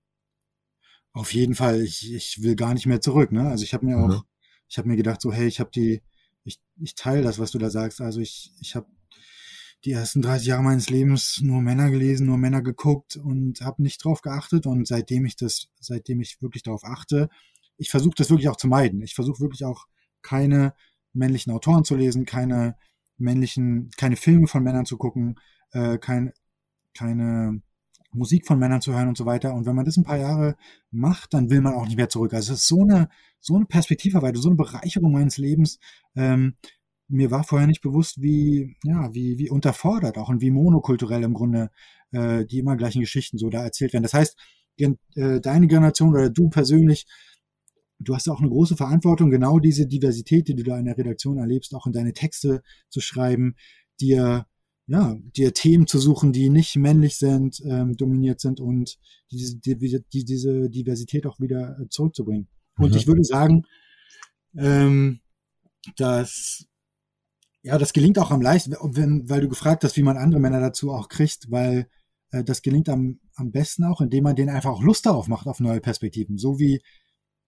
[1.12, 1.82] Auf jeden Fall.
[1.82, 3.32] Ich, ich will gar nicht mehr zurück.
[3.32, 3.48] Ne?
[3.48, 4.22] Also ich habe mir auch, mhm.
[4.68, 6.02] ich habe mir gedacht so, hey, ich habe die,
[6.44, 8.00] ich, ich teile das, was du da sagst.
[8.00, 8.86] Also ich, ich habe
[9.84, 14.04] die ersten 30 Jahre meines Lebens nur Männer gelesen, nur Männer geguckt und habe nicht
[14.04, 14.66] drauf geachtet.
[14.66, 17.28] Und seitdem ich das, seitdem ich wirklich darauf achte,
[17.76, 19.02] ich versuche das wirklich auch zu meiden.
[19.02, 19.86] Ich versuche wirklich auch
[20.22, 20.74] keine
[21.12, 22.76] männlichen Autoren zu lesen, keine
[23.18, 25.38] männlichen, keine Filme von Männern zu gucken,
[25.72, 26.32] äh, kein,
[26.94, 27.62] keine
[28.12, 29.54] Musik von Männern zu hören und so weiter.
[29.54, 30.56] Und wenn man das ein paar Jahre
[30.90, 32.34] macht, dann will man auch nicht mehr zurück.
[32.34, 33.08] Also es ist so eine,
[33.40, 35.78] so eine Perspektivarbeit, so eine Bereicherung meines Lebens,
[36.14, 36.56] ähm,
[37.08, 41.34] mir war vorher nicht bewusst, wie, ja, wie, wie unterfordert auch und wie monokulturell im
[41.34, 41.70] Grunde
[42.12, 44.02] äh, die immer gleichen Geschichten so da erzählt werden.
[44.02, 44.36] Das heißt,
[44.78, 47.06] äh, deine Generation oder du persönlich,
[47.98, 51.38] du hast auch eine große Verantwortung, genau diese Diversität, die du da in der Redaktion
[51.38, 53.54] erlebst, auch in deine Texte zu schreiben,
[54.00, 54.46] dir
[54.88, 58.98] ja, dir Themen zu suchen, die nicht männlich sind, ähm, dominiert sind und
[59.32, 62.46] diese, die, die, diese Diversität auch wieder äh, zurückzubringen.
[62.78, 62.96] Und mhm.
[62.96, 63.64] ich würde sagen,
[64.56, 65.20] ähm,
[65.96, 66.66] dass
[67.66, 70.60] ja, das gelingt auch am leichtesten, wenn, weil du gefragt hast, wie man andere Männer
[70.60, 71.88] dazu auch kriegt, weil
[72.30, 75.48] äh, das gelingt am, am besten auch, indem man denen einfach auch Lust darauf macht,
[75.48, 76.38] auf neue Perspektiven.
[76.38, 76.80] So wie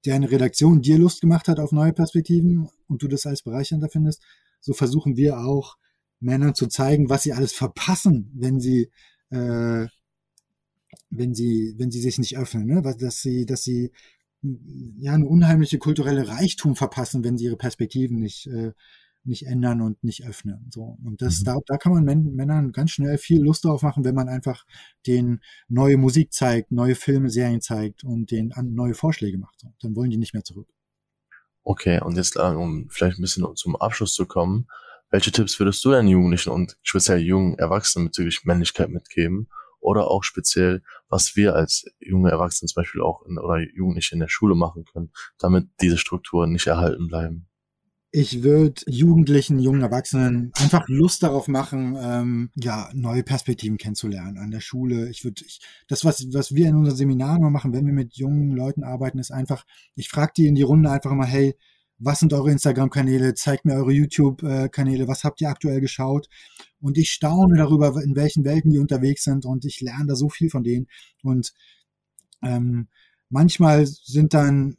[0.05, 4.25] deine Redaktion dir Lust gemacht hat auf neue Perspektiven und du das als bereichernder findest,
[4.61, 5.77] so versuchen wir auch
[6.19, 8.91] Männern zu zeigen, was sie alles verpassen, wenn sie
[9.31, 9.87] äh,
[11.11, 12.83] wenn sie wenn sie sich nicht öffnen, ne?
[12.83, 13.93] dass sie dass sie
[14.43, 18.73] ja eine unheimliche kulturelle Reichtum verpassen, wenn sie ihre Perspektiven nicht äh,
[19.29, 20.69] nicht ändern und nicht öffnen.
[20.71, 20.99] So.
[21.05, 21.45] Und das, mhm.
[21.45, 24.65] da, da kann man Männern ganz schnell viel Lust drauf machen, wenn man einfach
[25.07, 29.61] den neue Musik zeigt, neue Filme, Serien zeigt und den an, neue Vorschläge macht.
[29.61, 29.73] So.
[29.81, 30.69] Dann wollen die nicht mehr zurück.
[31.63, 34.69] Okay, und jetzt, äh, um vielleicht ein bisschen zum Abschluss zu kommen,
[35.11, 39.49] welche Tipps würdest du den Jugendlichen und speziell jungen Erwachsenen bezüglich Männlichkeit mitgeben?
[39.81, 44.21] Oder auch speziell, was wir als junge Erwachsene zum Beispiel auch in, oder Jugendliche in
[44.21, 47.48] der Schule machen können, damit diese Strukturen nicht erhalten bleiben?
[48.11, 54.51] Ich würde Jugendlichen, jungen Erwachsenen einfach Lust darauf machen, ähm, ja, neue Perspektiven kennenzulernen an
[54.51, 55.11] der Schule.
[55.11, 58.53] Ich würde, ich, das, was, was wir in unseren Seminaren machen, wenn wir mit jungen
[58.57, 61.55] Leuten arbeiten, ist einfach, ich frage die in die Runde einfach mal, hey,
[61.99, 63.35] was sind eure Instagram-Kanäle?
[63.35, 65.09] Zeigt mir eure YouTube-Kanäle.
[65.09, 66.29] Was habt ihr aktuell geschaut?
[66.81, 70.29] Und ich staune darüber, in welchen Welten die unterwegs sind und ich lerne da so
[70.29, 70.87] viel von denen.
[71.23, 71.53] Und
[72.43, 72.87] ähm,
[73.31, 74.77] manchmal sind dann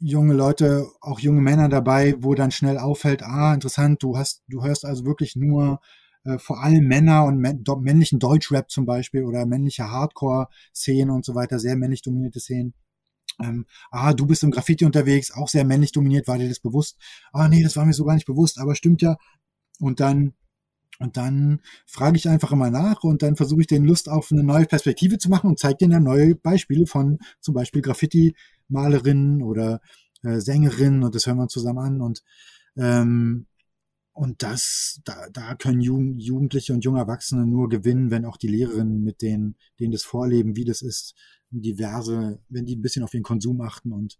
[0.00, 4.64] junge Leute, auch junge Männer dabei, wo dann schnell auffällt, ah, interessant, du hast, du
[4.64, 5.80] hörst also wirklich nur
[6.24, 11.58] äh, vor allem Männer und männlichen Deutschrap zum Beispiel oder männliche Hardcore-Szenen und so weiter,
[11.58, 12.74] sehr männlich dominierte Szenen.
[13.42, 16.98] Ähm, ah, du bist im Graffiti unterwegs, auch sehr männlich dominiert, war dir das bewusst?
[17.32, 19.16] Ah, nee, das war mir so gar nicht bewusst, aber stimmt ja.
[19.80, 20.34] Und dann
[20.98, 24.44] und dann frage ich einfach immer nach und dann versuche ich den Lust auf eine
[24.44, 27.80] neue Perspektive zu machen und zeige denen dann neue Beispiele von zum Beispiel
[28.70, 29.80] Graffiti-Malerinnen oder
[30.22, 32.22] äh, Sängerinnen und das hören wir zusammen an und
[32.76, 33.46] ähm,
[34.12, 38.48] und das, da, da können Jugend, Jugendliche und junge Erwachsene nur gewinnen, wenn auch die
[38.48, 41.14] Lehrerinnen mit denen, denen das vorleben, wie das ist,
[41.50, 44.18] diverse, wenn die ein bisschen auf ihren Konsum achten und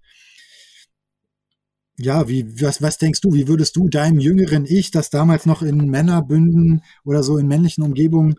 [1.99, 5.61] ja, wie, was, was denkst du, wie würdest du deinem jüngeren Ich, das damals noch
[5.61, 8.37] in Männerbünden oder so in männlichen Umgebungen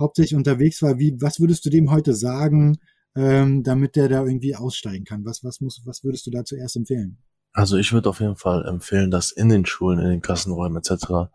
[0.00, 2.78] hauptsächlich unterwegs war, wie, was würdest du dem heute sagen,
[3.16, 5.24] ähm, damit der da irgendwie aussteigen kann?
[5.24, 7.18] Was, was muss, was würdest du da zuerst empfehlen?
[7.52, 11.30] Also ich würde auf jeden Fall empfehlen, dass in den Schulen, in den Klassenräumen etc.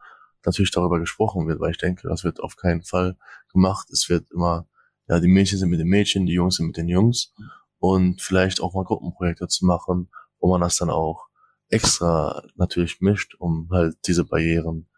[0.45, 3.17] natürlich darüber gesprochen wird, weil ich denke, das wird auf keinen Fall
[3.53, 3.89] gemacht.
[3.89, 4.67] Es wird immer,
[5.07, 7.33] ja, die Mädchen sind mit den Mädchen, die Jungs sind mit den Jungs
[7.79, 10.09] und vielleicht auch mal Gruppenprojekte zu machen,
[10.39, 11.27] wo man das dann auch
[11.69, 14.89] extra natürlich mischt, um halt diese Barrieren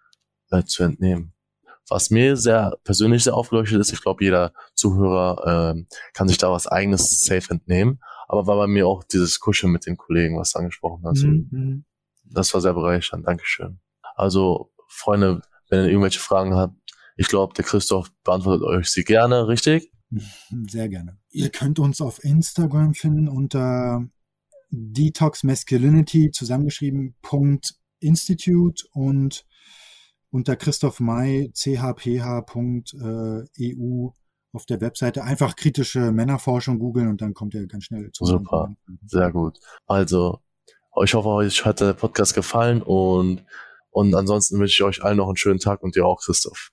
[0.49, 1.33] äh, zu entnehmen.
[1.89, 6.51] Was mir sehr persönlich sehr aufgeleuchtet ist, ich glaube, jeder Zuhörer äh, kann sich da
[6.51, 10.51] was eigenes safe entnehmen, aber war bei mir auch dieses Kuscheln mit den Kollegen, was
[10.51, 11.23] du angesprochen hast.
[11.23, 11.47] Mhm.
[11.51, 11.85] mhm.
[12.33, 13.27] Das war sehr bereichernd.
[13.27, 13.81] Dankeschön.
[14.15, 16.75] Also, Freunde, wenn ihr irgendwelche Fragen habt,
[17.17, 19.91] ich glaube, der Christoph beantwortet euch sie gerne, richtig?
[20.67, 21.17] Sehr gerne.
[21.29, 24.05] Ihr könnt uns auf Instagram finden unter
[24.69, 29.45] Detox Masculinity zusammengeschrieben Punkt Institute und
[30.31, 34.09] unter Christoph May chph.eu äh,
[34.53, 38.25] auf der Webseite einfach kritische Männerforschung googeln und dann kommt ihr ganz schnell zu.
[38.25, 38.73] Super,
[39.05, 39.59] sehr gut.
[39.87, 40.39] Also,
[41.03, 43.45] ich hoffe, euch hat der Podcast gefallen und,
[43.91, 46.71] und ansonsten wünsche ich euch allen noch einen schönen Tag und dir auch, Christoph.